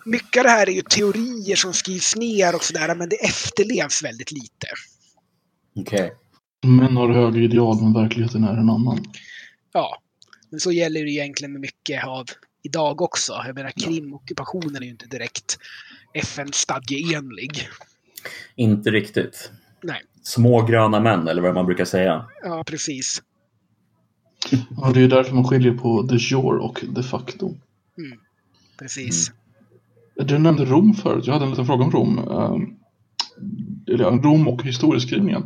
[0.05, 4.03] mycket av det här är ju teorier som skrivs ner och sådär, men det efterlevs
[4.03, 4.67] väldigt lite.
[5.79, 5.99] Okej.
[5.99, 6.71] Okay.
[6.71, 9.05] Män har högre ideal, men verkligheten är en annan.
[9.73, 9.97] Ja,
[10.49, 12.25] men så gäller det egentligen med mycket av
[12.63, 13.33] idag också.
[13.45, 15.57] Jag menar, Krimockupationen är ju inte direkt
[16.13, 17.67] FN-stadgeenlig.
[18.55, 19.51] Inte riktigt.
[19.83, 20.01] Nej.
[20.23, 22.29] Små gröna män, eller vad man brukar säga.
[22.43, 23.23] Ja, precis.
[24.51, 27.55] Ja, det är därför man skiljer på de jure och de facto.
[27.97, 28.19] Mm.
[28.79, 29.29] Precis.
[29.29, 29.37] Mm.
[30.27, 31.27] Du nämnde Rom förut.
[31.27, 32.19] Jag hade en liten fråga om Rom.
[32.19, 32.57] Uh,
[34.21, 35.43] Rom och historieskrivningen.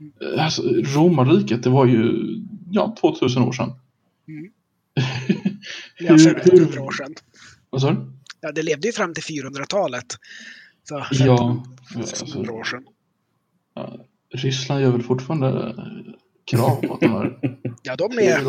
[0.00, 0.40] Mm.
[0.40, 2.12] Alltså, Romarriket, det var ju
[2.70, 3.72] ja, 2000 år sedan.
[4.28, 4.50] Mm.
[5.98, 7.14] Ja, 500 år sedan.
[7.70, 8.12] Vad sa du?
[8.40, 10.06] Ja, det levde ju fram till 400-talet.
[10.88, 11.64] Så 1500
[11.94, 12.84] ja, alltså, år sedan.
[13.74, 15.74] Ja, Ryssland gör väl fortfarande
[16.44, 17.38] krav på att de har...
[17.82, 18.40] ja, de är...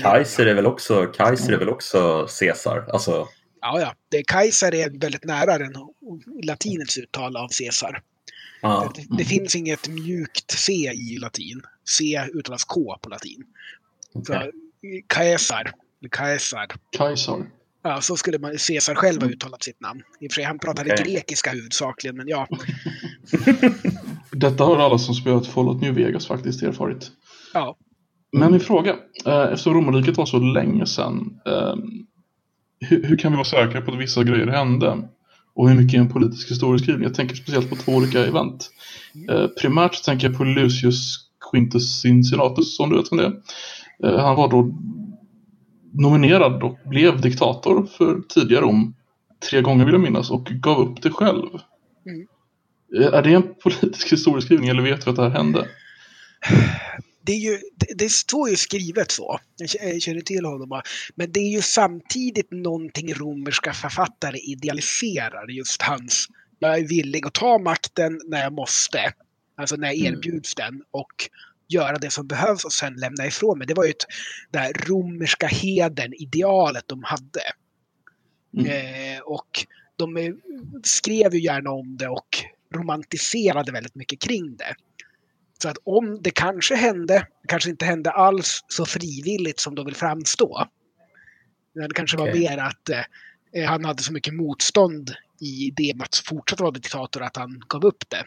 [0.00, 2.86] Kaiser är väl också, Kaiser är väl också Caesar?
[2.92, 3.28] Alltså...
[3.60, 3.94] Ja, ja.
[4.08, 5.72] Det, Kaiser är väldigt nära den
[6.42, 8.02] latinets uttal av Caesar.
[8.62, 8.92] Ah.
[8.94, 11.62] Det, det, finns inget mjukt C i latin.
[11.88, 13.44] C uttalas K på latin.
[14.14, 14.50] Okay.
[14.50, 14.50] Så,
[15.14, 15.72] Caesar,
[16.10, 16.66] Caesar.
[16.96, 17.46] Kaiser.
[17.82, 20.02] Ja, så skulle man Caesar själv ha uttalat sitt namn.
[20.20, 21.04] I och för sig, han pratade okay.
[21.04, 22.48] grekiska huvudsakligen, men ja.
[24.32, 27.10] Detta har alla som spelat Fallout New Vegas faktiskt erfarit.
[27.54, 27.76] Ja.
[28.32, 32.06] Men min fråga, eh, eftersom romarriket var så länge sedan, ehm,
[32.80, 35.08] hur, hur, kan vi vara säkra på att vissa grejer hände?
[35.54, 37.02] Och hur mycket är en politisk historieskrivning?
[37.02, 38.70] Jag tänker speciellt på två olika event.
[39.30, 43.32] Eh, primärt tänker jag på Lucius Quintus Cincinnatus, som du vet vem det är.
[44.04, 44.74] Eh, han var då
[45.92, 48.94] nominerad och blev diktator för tidigare Rom
[49.50, 51.48] tre gånger vill jag minnas och gav upp det själv.
[52.06, 52.26] Mm.
[53.14, 55.68] Är det en politisk historieskrivning eller vet vi att det här hände?
[57.22, 59.38] Det, ju, det, det står ju skrivet så.
[59.80, 60.82] Jag känner till honom.
[61.14, 65.48] Men det är ju samtidigt någonting romerska författare idealiserar.
[65.48, 66.28] Just hans,
[66.58, 69.12] jag är villig att ta makten när jag måste.
[69.56, 70.14] Alltså när jag mm.
[70.14, 70.72] erbjuds mm.
[70.72, 70.82] den.
[70.90, 71.12] Och
[71.72, 73.66] göra det som behövs och sen lämna ifrån mig.
[73.66, 74.06] Det var ju ett,
[74.50, 77.42] det här romerska heden, idealet de hade.
[78.58, 78.66] Mm.
[78.66, 79.66] Eh, och
[79.96, 80.40] de
[80.84, 82.28] skrev ju gärna om det och
[82.74, 84.74] romantiserade väldigt mycket kring det.
[85.62, 89.94] Så att om det kanske hände, kanske inte hände alls så frivilligt som de vill
[89.94, 90.66] framstå.
[91.74, 92.40] Det kanske var okay.
[92.40, 92.88] mer att
[93.54, 97.62] eh, han hade så mycket motstånd i det med att fortsätta vara diktator att han
[97.68, 98.24] gav upp det.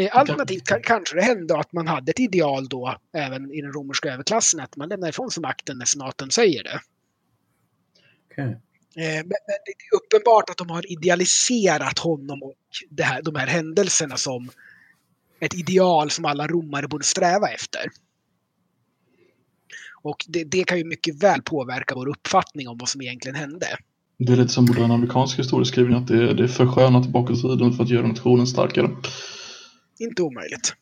[0.00, 3.72] Eh, alternativt kan, kanske det hände att man hade ett ideal då, även i den
[3.72, 6.80] romerska överklassen, att man lämnar ifrån sig makten när senaten säger det.
[8.30, 8.44] Okay.
[8.44, 12.54] Eh, men, men, det är uppenbart att de har idealiserat honom och
[12.90, 14.50] det här, de här händelserna som
[15.40, 17.90] ett ideal som alla romare borde sträva efter.
[20.02, 23.66] Och det, det, kan ju mycket väl påverka vår uppfattning om vad som egentligen hände.
[24.18, 27.84] Det är lite som modern amerikansk historieskrivning, att det, det är förskönat tillbaka tiden för
[27.84, 28.88] att göra nationen starkare
[30.00, 30.74] inte omöjligt.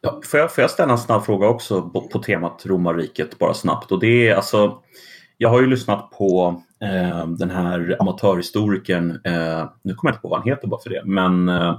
[0.00, 3.54] Ja, får, jag, får jag ställa en snabb fråga också på, på temat romarriket bara
[3.54, 3.92] snabbt?
[3.92, 4.78] Och det är alltså,
[5.38, 10.28] jag har ju lyssnat på eh, den här amatörhistorikern, eh, nu kommer jag inte på
[10.28, 11.78] vad han heter bara för det, men eh,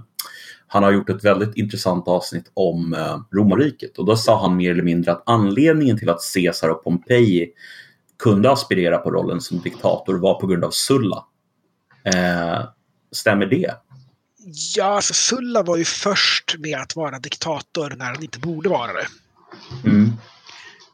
[0.67, 4.71] han har gjort ett väldigt intressant avsnitt om eh, romarriket och då sa han mer
[4.71, 7.51] eller mindre att anledningen till att Caesar och Pompeji
[8.23, 11.25] kunde aspirera på rollen som diktator var på grund av Sulla.
[12.03, 12.65] Eh,
[13.11, 13.71] stämmer det?
[14.75, 18.93] Ja, alltså Sulla var ju först med att vara diktator när han inte borde vara
[18.93, 19.07] det.
[19.85, 20.11] Mm.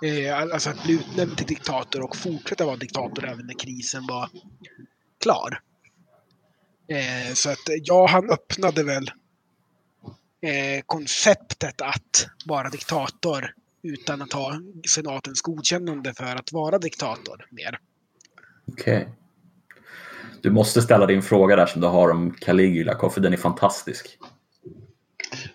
[0.01, 4.29] Eh, alltså att bli utnämnd till diktator och fortsätta vara diktator även när krisen var
[5.21, 5.61] klar.
[6.87, 9.11] Eh, så att ja, han öppnade väl
[10.41, 17.79] eh, konceptet att vara diktator utan att ha senatens godkännande för att vara diktator mer.
[18.67, 18.97] Okej.
[18.97, 19.13] Okay.
[20.41, 24.17] Du måste ställa din fråga där som du har om Caligula, för den är fantastisk.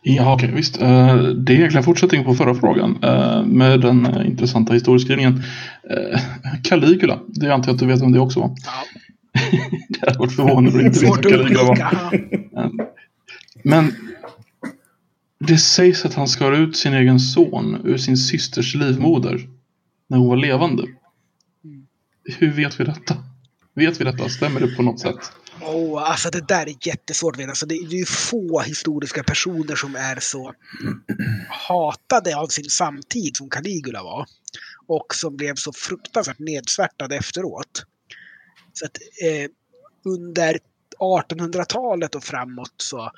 [0.02, 0.80] Ja, okej, okay, visst.
[0.80, 5.42] Eh, det är egentligen fortsättning på förra frågan eh, med den eh, intressanta historieskrivningen.
[6.62, 8.50] Caligula, det antar jag att du vet om det också var.
[8.64, 9.00] Ja.
[9.88, 12.20] det hade varit förvånande om du inte vet vad Caligula var.
[13.64, 13.92] Men
[15.38, 19.40] det sägs att han skar ut sin egen son ur sin systers livmoder
[20.08, 20.82] när hon var levande.
[20.82, 21.86] Mm.
[22.38, 23.16] Hur vet vi detta?
[23.74, 24.28] Vet vi detta?
[24.28, 25.32] Stämmer det på något sätt?
[25.60, 27.50] Oh, alltså det där är jättesvårt att veta.
[27.50, 30.54] Alltså det är ju få historiska personer som är så
[31.48, 34.26] hatade av sin samtid som Caligula var.
[34.86, 37.84] Och som blev så fruktansvärt nedsvärtade efteråt.
[38.72, 39.50] Så att eh,
[40.04, 40.58] under
[40.98, 43.10] 1800-talet och framåt så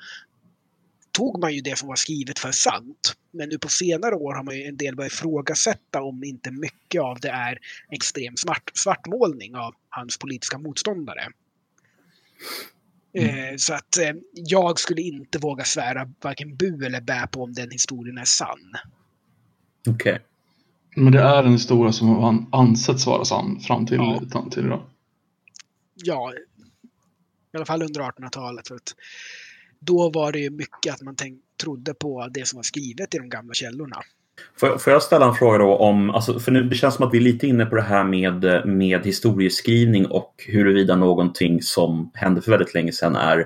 [1.17, 3.15] tog man ju det som var skrivet för sant.
[3.31, 7.01] Men nu på senare år har man ju en del börjat ifrågasätta om inte mycket
[7.01, 7.57] av det är
[7.91, 11.27] extrem svart, svartmålning av hans politiska motståndare.
[13.13, 13.29] Mm.
[13.29, 17.53] Eh, så att eh, jag skulle inte våga svära varken bu eller bä på om
[17.53, 18.73] den historien är sann.
[19.89, 20.13] Okej.
[20.13, 20.23] Okay.
[21.03, 24.21] Men det är en historia som har ansetts vara sann fram till, ja.
[24.31, 24.83] fram till idag?
[25.95, 26.33] Ja,
[27.53, 28.69] i alla fall under 1800-talet.
[29.79, 33.17] Då var det ju mycket att man tänk, trodde på det som var skrivet i
[33.17, 33.97] de gamla källorna.
[34.59, 37.13] Får, får jag ställa en fråga då om, alltså, för nu, det känns som att
[37.13, 42.41] vi är lite inne på det här med, med historieskrivning och huruvida någonting som hände
[42.41, 43.45] för väldigt länge sedan är,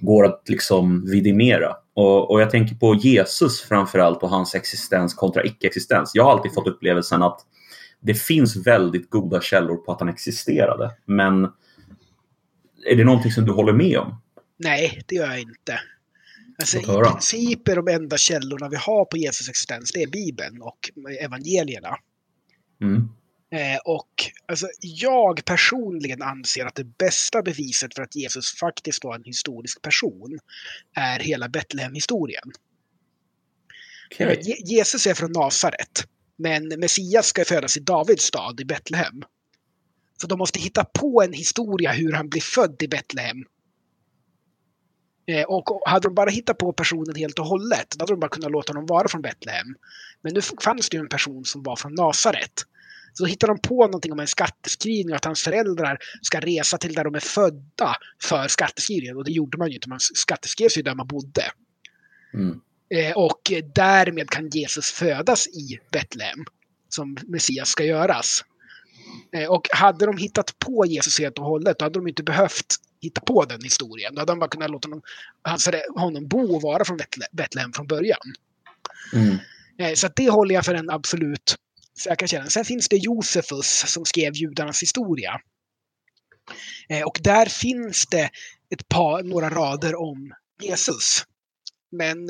[0.00, 1.76] går att liksom vidimera.
[1.94, 6.10] Och, och jag tänker på Jesus framförallt och hans existens kontra icke-existens.
[6.14, 7.40] Jag har alltid fått upplevelsen att
[8.00, 10.90] det finns väldigt goda källor på att han existerade.
[11.06, 11.44] Men
[12.86, 14.20] är det någonting som du håller med om?
[14.62, 15.80] Nej, det gör jag inte.
[16.58, 20.62] Alltså, I princip är de enda källorna vi har på Jesus existens, det är Bibeln
[20.62, 20.90] och
[21.20, 21.96] evangelierna.
[22.82, 23.08] Mm.
[23.52, 24.10] Eh, och
[24.46, 29.82] alltså, jag personligen anser att det bästa beviset för att Jesus faktiskt var en historisk
[29.82, 30.38] person
[30.94, 32.52] är hela Betlehem-historien.
[34.14, 34.36] Okay.
[34.64, 36.04] Jesus är från Nasaret,
[36.36, 39.22] men Messias ska födas i Davids stad i Betlehem.
[40.20, 43.49] Så de måste hitta på en historia hur han blir född i Betlehem Eh,
[45.48, 48.50] och hade de bara hittat på personen helt och hållet, då hade de bara kunnat
[48.50, 49.74] låta honom vara från Betlehem.
[50.22, 52.52] Men nu fanns det ju en person som var från Nasaret.
[53.12, 56.94] Så hittade de på någonting om en skatteskrivning och att hans föräldrar ska resa till
[56.94, 59.16] där de är födda för skatteskrivningen.
[59.16, 61.42] Och det gjorde man ju inte, man skatteskrevs ju där man bodde.
[62.34, 62.60] Mm.
[62.94, 66.44] Eh, och därmed kan Jesus födas i Betlehem,
[66.88, 68.44] som Messias ska göras.
[69.32, 72.76] Eh, och hade de hittat på Jesus helt och hållet, då hade de inte behövt
[73.00, 74.14] hitta på den historien.
[74.14, 75.02] Då hade de bara kunnat låta honom,
[75.94, 76.98] honom bo och vara från
[77.32, 78.20] Betlehem från början.
[79.12, 79.36] Mm.
[79.78, 81.56] Eh, så det håller jag för en absolut
[81.98, 82.50] säkra källan.
[82.50, 85.40] Sen finns det Josefus som skrev judarnas historia.
[86.88, 88.30] Eh, och där finns det
[88.70, 91.24] ett par, några rader om Jesus.
[91.92, 92.26] Men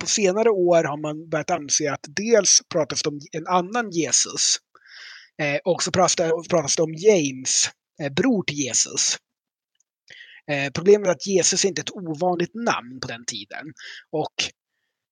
[0.00, 4.58] på senare år har man börjat anse att dels pratas det om en annan Jesus
[5.38, 7.70] Eh, och så pratas det, om James,
[8.02, 9.16] eh, bror till Jesus.
[10.50, 13.72] Eh, problemet är att Jesus är inte ett ovanligt namn på den tiden.
[14.10, 14.34] Och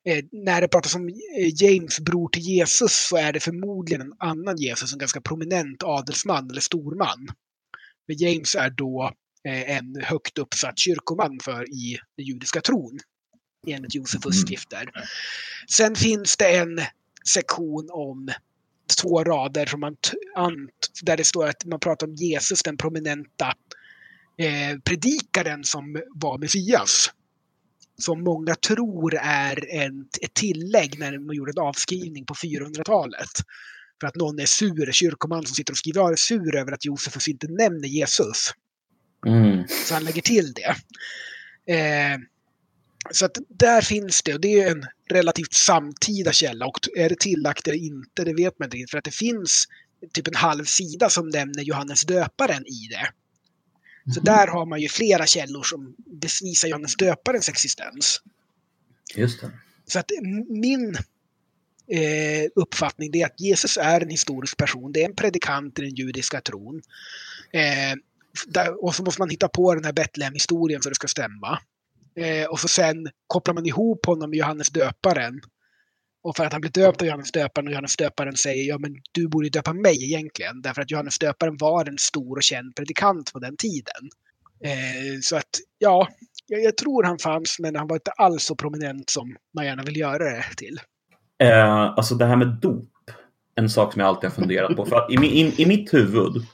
[0.09, 4.15] eh, när det pratas om eh, James bror till Jesus så är det förmodligen en
[4.19, 7.29] annan Jesus, en ganska prominent adelsman eller storman.
[8.09, 9.13] Men James är då
[9.49, 12.99] eh, en högt uppsatt kyrkoman för i den judiska tron
[13.67, 14.47] enligt Josefus mm.
[14.47, 14.91] skrifter.
[15.71, 16.81] Sen finns det en
[17.29, 18.31] sektion om
[19.01, 19.97] två rader som man
[21.03, 23.55] där det står att man pratar om Jesus, den prominenta
[24.41, 27.11] eh, predikaren som var Messias.
[27.99, 33.31] Som många tror är en, ett tillägg när man gjorde en avskrivning på 400-talet.
[34.01, 37.29] För att någon är sur, kyrkoman som sitter och skriver är sur över att Josefus
[37.29, 38.51] inte nämner Jesus.
[39.27, 39.65] Mm.
[39.87, 40.77] Så han lägger till det.
[41.75, 42.19] Eh,
[43.11, 46.67] så att där finns det, och det är en relativt samtida källa.
[46.67, 48.91] Och är det tillagt eller inte, det vet man inte.
[48.91, 49.65] För att det finns
[50.13, 53.11] typ en halv sida som nämner Johannes döparen i det.
[54.15, 58.21] Så där har man ju flera källor som bevisar Johannes döparens existens.
[59.15, 59.51] Just det.
[59.87, 60.11] Så att
[60.49, 60.97] min
[61.91, 64.93] eh, uppfattning är att Jesus är en historisk person.
[64.93, 66.83] Det är en predikant i den judiska tron.
[67.53, 67.97] Eh,
[68.47, 71.59] där, och så måste man hitta på den här Betlehem-historien för att det ska stämma.
[72.15, 75.41] Eh, och så sen kopplar man ihop honom med Johannes döparen.
[76.23, 78.97] Och för att han blir döpt av Johannes döparen och Johannes döparen säger ja men
[79.13, 80.63] du borde döpa mig egentligen.
[80.63, 84.11] Därför att Johannes döparen var en stor och känd predikant på den tiden.
[84.65, 85.49] Eh, så att
[85.79, 86.09] ja,
[86.47, 89.83] jag, jag, tror han fanns men han var inte alls så prominent som man gärna
[89.83, 90.81] vill göra det till.
[91.43, 92.89] Eh, alltså det här med dop,
[93.55, 94.87] en sak som jag alltid har funderat på.
[94.87, 96.47] För i, in, i mitt huvud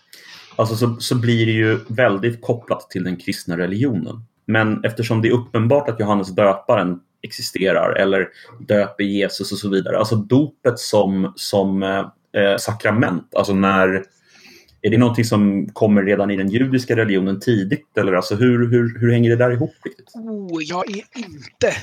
[0.57, 4.25] alltså så, så blir det ju väldigt kopplat till den kristna religionen.
[4.47, 8.29] Men eftersom det är uppenbart att Johannes döparen existerar eller
[8.68, 9.99] döper Jesus och så vidare.
[9.99, 14.05] Alltså dopet som, som eh, sakrament, alltså när
[14.83, 17.99] är det någonting som kommer redan i den judiska religionen tidigt?
[17.99, 19.74] Eller alltså hur, hur, hur hänger det där ihop?
[19.85, 20.11] Riktigt?
[20.14, 21.74] Oh, jag är inte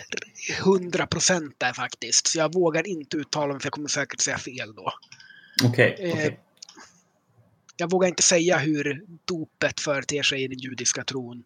[0.64, 2.28] hundra procent där faktiskt.
[2.28, 4.92] Så jag vågar inte uttala mig för jag kommer säkert säga fel då.
[5.64, 5.94] Okej.
[5.94, 6.28] Okay, okay.
[6.28, 6.34] eh,
[7.78, 11.44] jag vågar inte säga hur dopet företer sig i den judiska tron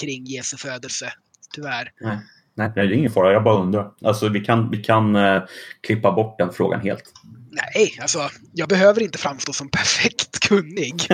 [0.00, 1.12] kring Jesu födelse.
[1.54, 1.92] Tyvärr.
[2.00, 2.18] Nej.
[2.58, 3.32] Nej, det är ingen fara.
[3.32, 3.90] Jag bara undrar.
[4.02, 5.42] Alltså, vi kan, vi kan eh,
[5.80, 7.12] klippa bort den frågan helt.
[7.50, 8.18] Nej, alltså
[8.52, 11.06] jag behöver inte framstå som perfekt kunnig.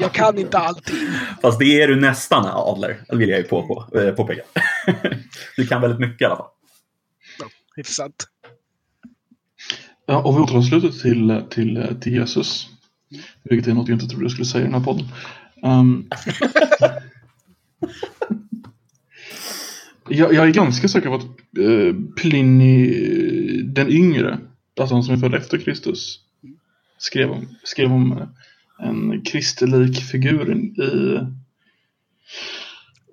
[0.00, 0.96] jag kan inte allting.
[1.42, 3.00] Fast det är du nästan, Adler.
[3.08, 4.42] Det vill jag ju på, på, eh, påpeka.
[5.56, 6.46] du kan väldigt mycket i alla fall.
[7.38, 7.46] Ja,
[7.76, 8.12] hyfsat.
[10.06, 12.68] Ja, och vi återansluter till, till, till Jesus.
[13.42, 15.08] Vilket är något jag inte trodde jag skulle säga i den här podden.
[15.62, 16.10] Um,
[20.10, 24.38] jag, jag, är ganska säker på att uh, Pliny den yngre
[24.80, 26.20] alltså han som är född efter Kristus,
[26.98, 28.28] skrev om, skrev om
[28.78, 30.82] en kristelik figur i,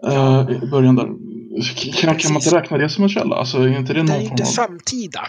[0.07, 1.07] uh, i början där.
[2.01, 3.35] Kan, kan man inte räkna det som en källa?
[3.35, 4.47] Alltså, är inte det, någon det är inte av...
[4.47, 5.27] samtida.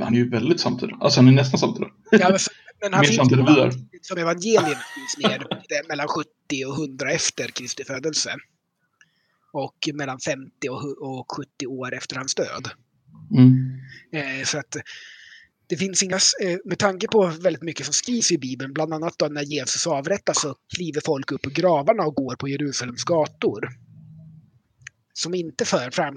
[0.00, 0.96] Han är ju väldigt samtida.
[1.00, 1.86] Alltså han är nästan samtida.
[2.10, 2.38] Ja, men,
[2.80, 3.72] men han finns samtida vi är.
[4.02, 6.28] Som evangelien finns ner mellan 70
[6.66, 8.30] och 100 efter Kristi födelse.
[9.58, 10.68] Och mellan 50
[11.00, 12.70] och 70 år efter hans död.
[13.36, 13.80] Mm.
[14.12, 14.76] Eh, så att
[15.66, 19.18] det finns inga, eh, med tanke på väldigt mycket som skrivs i Bibeln, bland annat
[19.18, 23.68] då när Jesus avrättas så kliver folk upp på gravarna och går på Jerusalems gator.
[25.12, 26.16] Som inte för fram,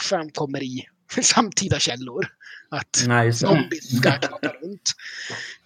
[0.00, 0.84] framkommer i
[1.22, 2.26] samtida källor.
[2.70, 4.92] Att Nej, zombies ska knata runt.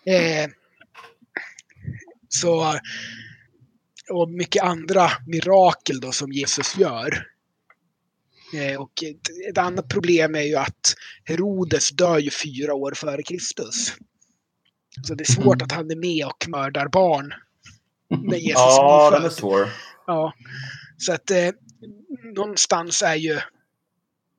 [0.05, 0.51] Eh,
[2.29, 2.79] så,
[4.11, 7.27] och mycket andra mirakel då som Jesus gör.
[8.55, 10.95] Eh, och ett, ett, annat problem är ju att
[11.25, 13.95] Herodes dör ju fyra år före Kristus.
[15.03, 15.65] Så det är svårt mm.
[15.65, 17.35] att han är med och mördar barn.
[18.09, 19.69] När Jesus ja, den är svår.
[20.07, 20.35] Ja.
[20.99, 21.51] Så att eh,
[22.35, 23.41] någonstans är ju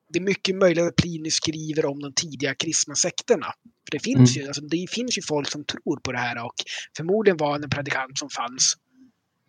[0.08, 3.46] det är mycket möjligt att Plinius skriver om de tidiga kristna sekterna.
[3.46, 4.42] För det finns, mm.
[4.42, 6.54] ju, alltså, det finns ju folk som tror på det här och
[6.96, 8.76] förmodligen var han en predikant som fanns.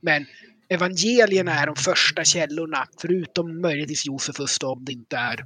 [0.05, 0.25] Men
[0.69, 5.39] evangelierna är de första källorna, förutom möjligtvis Josefus då, om det inte är.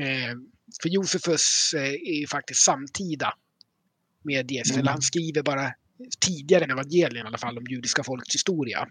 [0.00, 0.34] Eh,
[0.82, 3.34] för Josefus eh, är ju faktiskt samtida
[4.24, 4.80] med Jesus, mm.
[4.80, 5.72] eller han skriver bara
[6.20, 8.88] tidigare än evangelien i alla fall om judiska folkets historia.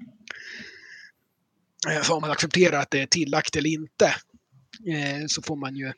[1.89, 4.05] Eh, så om man accepterar att det är tillagt eller inte
[4.87, 5.93] eh, så får man ju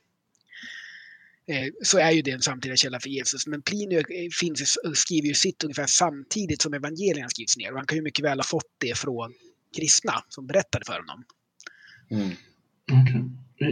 [1.83, 3.47] så är ju det en samtida källa för Jesus.
[3.47, 7.71] Men Plinius eh, finns, skriver ju sitt ungefär samtidigt som evangelierna skrivs ner.
[7.71, 9.33] Och han kan ju mycket väl ha fått det från
[9.77, 11.23] kristna som berättade för honom.
[12.11, 12.31] Mm.
[13.01, 13.21] Okay.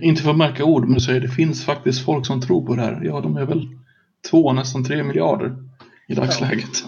[0.09, 2.75] Inte för att märka ord, men du säger det finns faktiskt folk som tror på
[2.75, 3.01] det här.
[3.03, 3.67] Ja, de är väl
[4.29, 5.55] två, nästan tre miljarder
[6.07, 6.83] i dagsläget.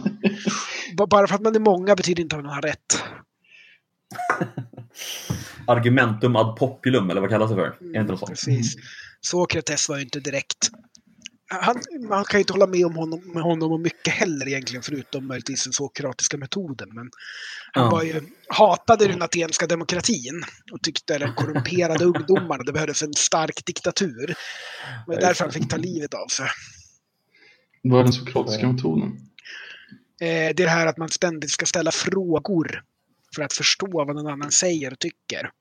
[0.97, 1.05] Ja.
[1.07, 3.03] Bara för att man är många betyder inte att man har rätt.
[5.67, 7.77] Argumentum ad populum, eller vad kallas det för?
[7.81, 8.75] Mm, är inte något Precis.
[9.25, 10.69] Sokrates var ju inte direkt...
[11.47, 14.83] Han, man kan ju inte hålla med om honom, med honom om mycket heller egentligen,
[14.83, 16.89] förutom möjligtvis den sokratiska metoden.
[16.93, 17.09] Men
[17.71, 17.89] han ja.
[17.89, 23.65] var ju, hatade den atenska demokratin och tyckte den korrumperade ungdomarna, det behövdes en stark
[23.65, 24.35] diktatur.
[25.07, 26.47] Var därför han fick ta livet av sig.
[27.83, 29.09] Vad är den sokratiska metoden?
[30.21, 32.81] Eh, det är det här att man ständigt ska ställa frågor
[33.35, 35.51] för att förstå vad någon annan säger och tycker.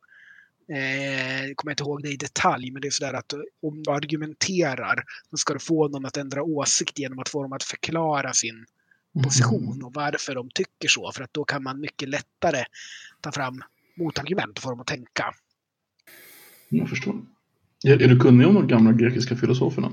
[0.68, 3.90] Eh, jag kommer inte ihåg det i detalj, men det är sådär att om du
[3.90, 8.32] argumenterar så ska du få någon att ändra åsikt genom att få dem att förklara
[8.32, 8.66] sin
[9.22, 11.12] position och varför de tycker så.
[11.12, 12.64] För att då kan man mycket lättare
[13.20, 13.62] ta fram
[13.96, 15.34] motargument och få dem att tänka.
[16.68, 17.22] Jag förstår.
[17.84, 19.92] Är, är du kunnig om de gamla grekiska filosoferna?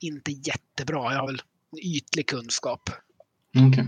[0.00, 1.12] Inte jättebra.
[1.12, 1.42] Jag har väl
[1.82, 2.90] ytlig kunskap.
[3.56, 3.68] Okej.
[3.68, 3.84] Okay.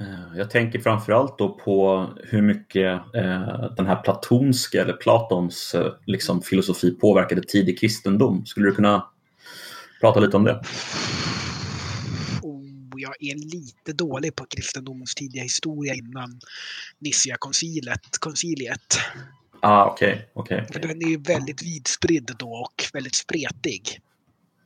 [0.00, 5.92] Eh, jag tänker framförallt då på hur mycket eh, den här platonska eller Platons eh,
[6.06, 8.46] liksom, filosofi påverkade tidig kristendom.
[8.46, 9.12] Skulle du kunna
[10.00, 10.62] prata lite om det?
[12.42, 12.64] Oh,
[12.96, 16.40] jag är lite dålig på kristendomens tidiga historia innan
[16.98, 18.98] Nicea-konciliet.
[19.60, 20.30] Ah, okej.
[20.34, 20.82] Okay, okay.
[20.82, 24.00] den är ju väldigt vidspridd då och väldigt spretig.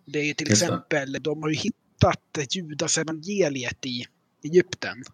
[0.05, 0.67] Det är ju till Just det.
[0.67, 4.05] exempel, de har ju hittat Judas evangeliet i
[4.45, 5.05] Egypten.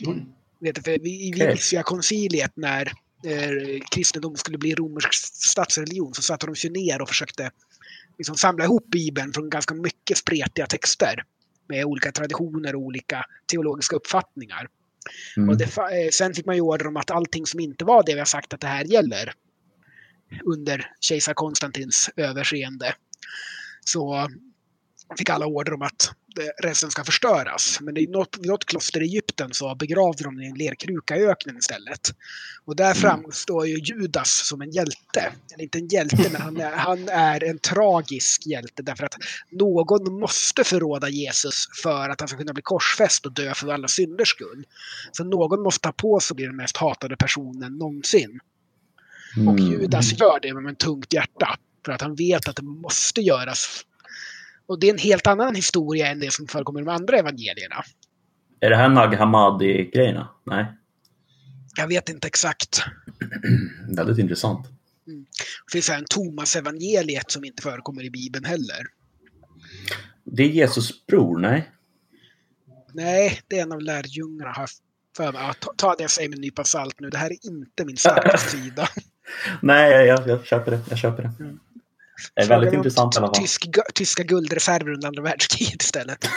[0.00, 0.26] Oj.
[0.60, 1.48] Vet du, för i Okej.
[1.48, 2.86] Nicaea konciliet när
[3.24, 7.50] eh, kristendom skulle bli romersk statsreligion så satte de sig ner och försökte
[8.18, 11.24] liksom samla ihop Bibeln från ganska mycket spretiga texter
[11.68, 14.68] med olika traditioner och olika teologiska uppfattningar.
[15.36, 15.48] Mm.
[15.48, 18.12] Och det, eh, sen fick man ju order om att allting som inte var det
[18.12, 19.32] vi har sagt att det här gäller
[20.44, 22.94] under kejsar Konstantins överseende
[23.84, 24.28] så
[25.18, 26.14] fick alla order om att
[26.62, 27.78] resten ska förstöras.
[27.80, 31.26] Men i något, vid något kloster i Egypten så begravde de i en lerkruka i
[31.26, 32.00] öknen istället.
[32.64, 35.32] Och där framstår ju Judas som en hjälte.
[35.54, 39.16] Eller inte en hjälte, men han är, han är en tragisk hjälte därför att
[39.50, 43.88] någon måste förråda Jesus för att han ska kunna bli korsfäst och dö för alla
[43.88, 44.64] synders skull.
[45.12, 48.40] Så någon måste ta på sig att bli den mest hatade personen någonsin.
[49.36, 49.70] Och Mm.
[49.72, 51.58] Judas gör det med ett tungt hjärta.
[51.84, 53.84] För att han vet att det måste göras.
[54.66, 57.84] Och det är en helt annan historia än det som förekommer i de andra evangelierna.
[58.60, 60.28] Är det här Nag Hammadi-grejerna?
[60.44, 60.66] Nej.
[61.76, 62.82] Jag vet inte exakt.
[63.96, 64.66] Väldigt intressant.
[65.06, 68.86] Det finns en Thomas-evangeliet som inte förekommer i Bibeln heller.
[70.24, 71.70] Det är Jesus bror, nej?
[72.92, 74.68] Nej, det är en av lärjungarna har
[75.16, 75.52] för mig.
[75.60, 77.10] Ta, ta det jag säger med en nypa salt nu.
[77.10, 78.88] Det här är inte min starkaste sida.
[79.62, 80.80] Nej, jag, jag, jag köper det.
[80.88, 81.32] Jag köper det.
[81.40, 81.58] Mm.
[82.34, 83.34] Det är väldigt intressant i alla fall.
[83.36, 86.18] Tysk, tyska guldreserver under andra världskriget istället.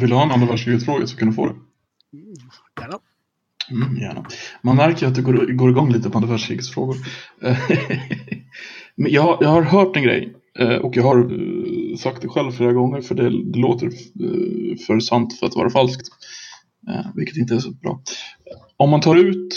[0.00, 1.54] Vill du ha en andra världskriget-fråga så kan du få det.
[2.80, 2.98] Gärna.
[3.70, 4.24] Mm, gärna.
[4.62, 6.96] Man märker att du går, går igång lite på andra världskrigsfrågor.
[8.96, 12.28] Men jag, har- jag har hört en grej eh, och jag har eh, sagt det
[12.28, 16.08] själv flera gånger för det, det låter eh, för sant för att vara falskt.
[17.14, 18.02] Vilket inte är så bra.
[18.76, 19.54] Om man tar ut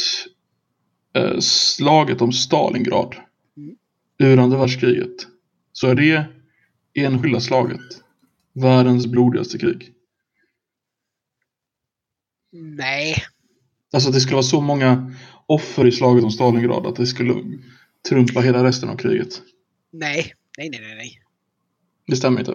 [1.39, 3.25] slaget om Stalingrad Mm.
[4.27, 5.27] Ur andra världskriget
[5.73, 6.25] så är det
[6.93, 8.03] enskilda slaget
[8.53, 9.93] världens blodigaste krig.
[12.51, 13.15] Nej,
[13.93, 15.15] Alltså att det skulle vara så många
[15.45, 17.59] offer i slaget om Stalingrad att det skulle
[18.09, 19.41] trumpa hela resten av kriget.
[19.91, 20.95] nej, nej, nej, nej.
[20.95, 21.21] nej.
[22.07, 22.53] Det stämmer inte.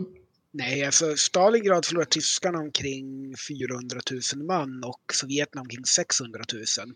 [0.52, 4.00] Nej, alltså Stalingrad förlorade tyskarna omkring 400
[4.36, 6.94] 000 man och Sovjeterna omkring 600 000.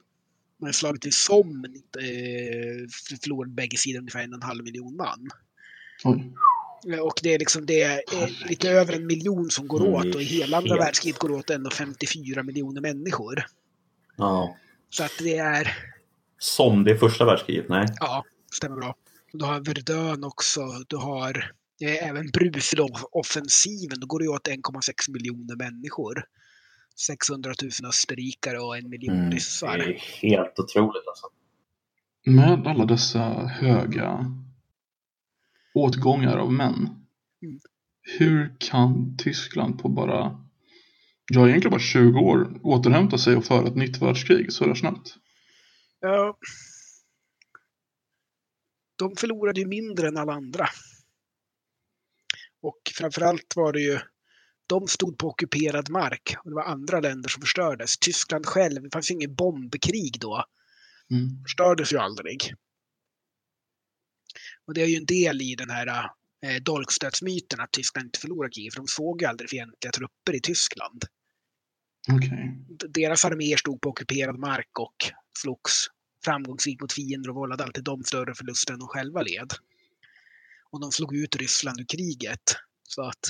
[0.60, 2.88] Men slaget vid Somme eh,
[3.20, 5.28] förlorade bägge sidor ungefär en och en halv miljon man.
[6.04, 6.32] Oj.
[7.00, 8.02] Och det är liksom det är
[8.48, 11.32] lite över en miljon som går Mm, åt och i hela andra helt- världskriget går
[11.32, 13.46] åt ändå 54 miljoner människor.
[14.16, 14.56] Ja.
[14.90, 15.76] Så att det är,
[16.38, 17.68] Som det första världskriget?
[17.68, 17.86] Nej.
[18.00, 18.94] ja, stämmer bra.
[19.32, 21.52] Du har Verdun också, du har
[21.82, 26.24] eh, även Brusilov-offensiven, då går det åt 1,6 miljoner människor.
[27.06, 29.30] 600 000 österrikare och en miljon Mm.
[29.30, 29.78] Det ryssar.
[29.78, 29.92] är
[30.22, 31.26] helt otroligt alltså.
[32.26, 34.26] Med alla dessa höga
[35.74, 36.76] åtgångar av män.
[37.42, 37.60] Mm.
[38.18, 40.46] Hur kan Tyskland på bara,
[41.32, 45.14] ja egentligen bara 20 år, återhämta sig och föra ett nytt världskrig så där snabbt?
[46.00, 46.38] Ja.
[48.98, 50.66] De förlorade ju mindre än alla andra.
[52.62, 53.98] Och framförallt var det ju,
[54.70, 57.98] de stod på ockuperad mark och det var andra länder som förstördes.
[57.98, 60.44] Tyskland själv, det fanns ju inget bombkrig då,
[61.10, 61.42] Mm.
[61.42, 62.54] förstördes ju aldrig.
[64.66, 66.10] Och det är ju en del i den här
[66.46, 70.40] eh, dolkstötsmyten att Tyskland inte förlorar kriget, för de såg ju aldrig fientliga trupper i
[70.40, 71.04] Tyskland.
[72.68, 74.96] D- Deras arméer stod på ockuperad mark och
[75.38, 75.86] slogs
[76.24, 79.52] framgångsrikt mot fiender och vållade alltid de större förluster än de själva led.
[80.70, 82.56] Och de slog ut Ryssland ur kriget.
[82.82, 83.24] Så att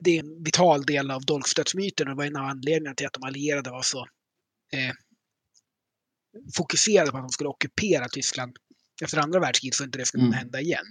[0.00, 3.12] det är en vital del av dolkstötsmyten och det var en av anledningarna till att
[3.12, 3.98] de allierade var så
[4.72, 4.92] eh,
[6.56, 8.56] fokuserade på att de skulle ockupera Tyskland
[9.02, 10.34] efter andra världskriget så inte det skulle Mm.
[10.34, 10.86] hända igen.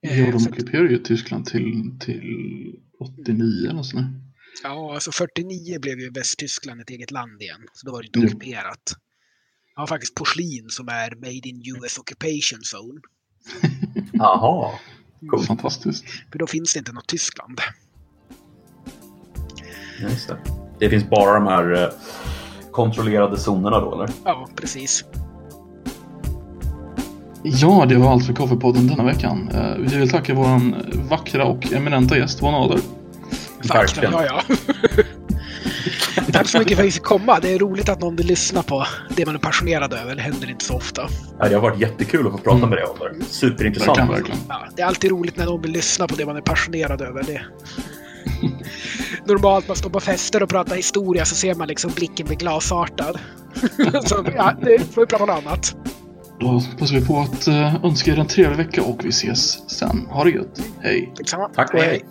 [0.00, 4.04] Ja, Eh, de ockuperade ju Tyskland till, till 89 eller sådär.
[4.62, 7.60] Ja, alltså 49 blev ju Västtyskland ett eget land igen.
[7.72, 8.26] Så då var det inte Jo.
[8.26, 8.82] ockuperat.
[9.74, 13.00] Jag har faktiskt porslin som är Made in US Occupation Zone.
[14.12, 14.78] Jaha.
[15.28, 15.46] Coolt.
[15.46, 16.04] Fantastiskt.
[16.32, 17.60] För då finns det inte något Tyskland.
[20.00, 20.36] Just det.
[20.78, 21.88] det finns bara de här eh,
[22.72, 24.10] kontrollerade zonerna då, eller?
[24.24, 25.04] Ja, precis.
[27.42, 29.48] Ja, det var allt för Kaffepodden denna veckan.
[29.54, 30.72] Eh, Vi vill tacka vår
[31.08, 32.78] vackra och eminenta gäst Von Ader.
[33.68, 34.42] Vackra, ja, ja.
[36.32, 37.40] Tack så mycket för att vi fick komma.
[37.40, 38.86] Det är roligt att någon vill lyssna på
[39.16, 40.16] det man är passionerad över.
[40.16, 41.08] Det händer inte så ofta.
[41.38, 42.68] Det har varit jättekul att få prata mm.
[42.68, 43.24] med dig om det.
[43.24, 43.98] Superintressant.
[43.98, 44.40] Verkligen, verkligen.
[44.48, 47.22] Ja, det är alltid roligt när någon vill lyssna på det man är passionerad över.
[47.22, 47.42] Det...
[49.24, 53.18] Normalt man står på fester och pratar historia så ser man liksom blicken bli glasartad.
[54.04, 55.76] så ja, nu får vi prata om annat.
[56.40, 60.06] Då passar vi på att eh, önska er en trevlig vecka och vi ses sen.
[60.10, 60.62] Ha det gött.
[60.80, 61.12] Hej!
[61.16, 61.48] Detsamma.
[61.48, 61.88] Tack och hej.
[61.88, 62.04] hej.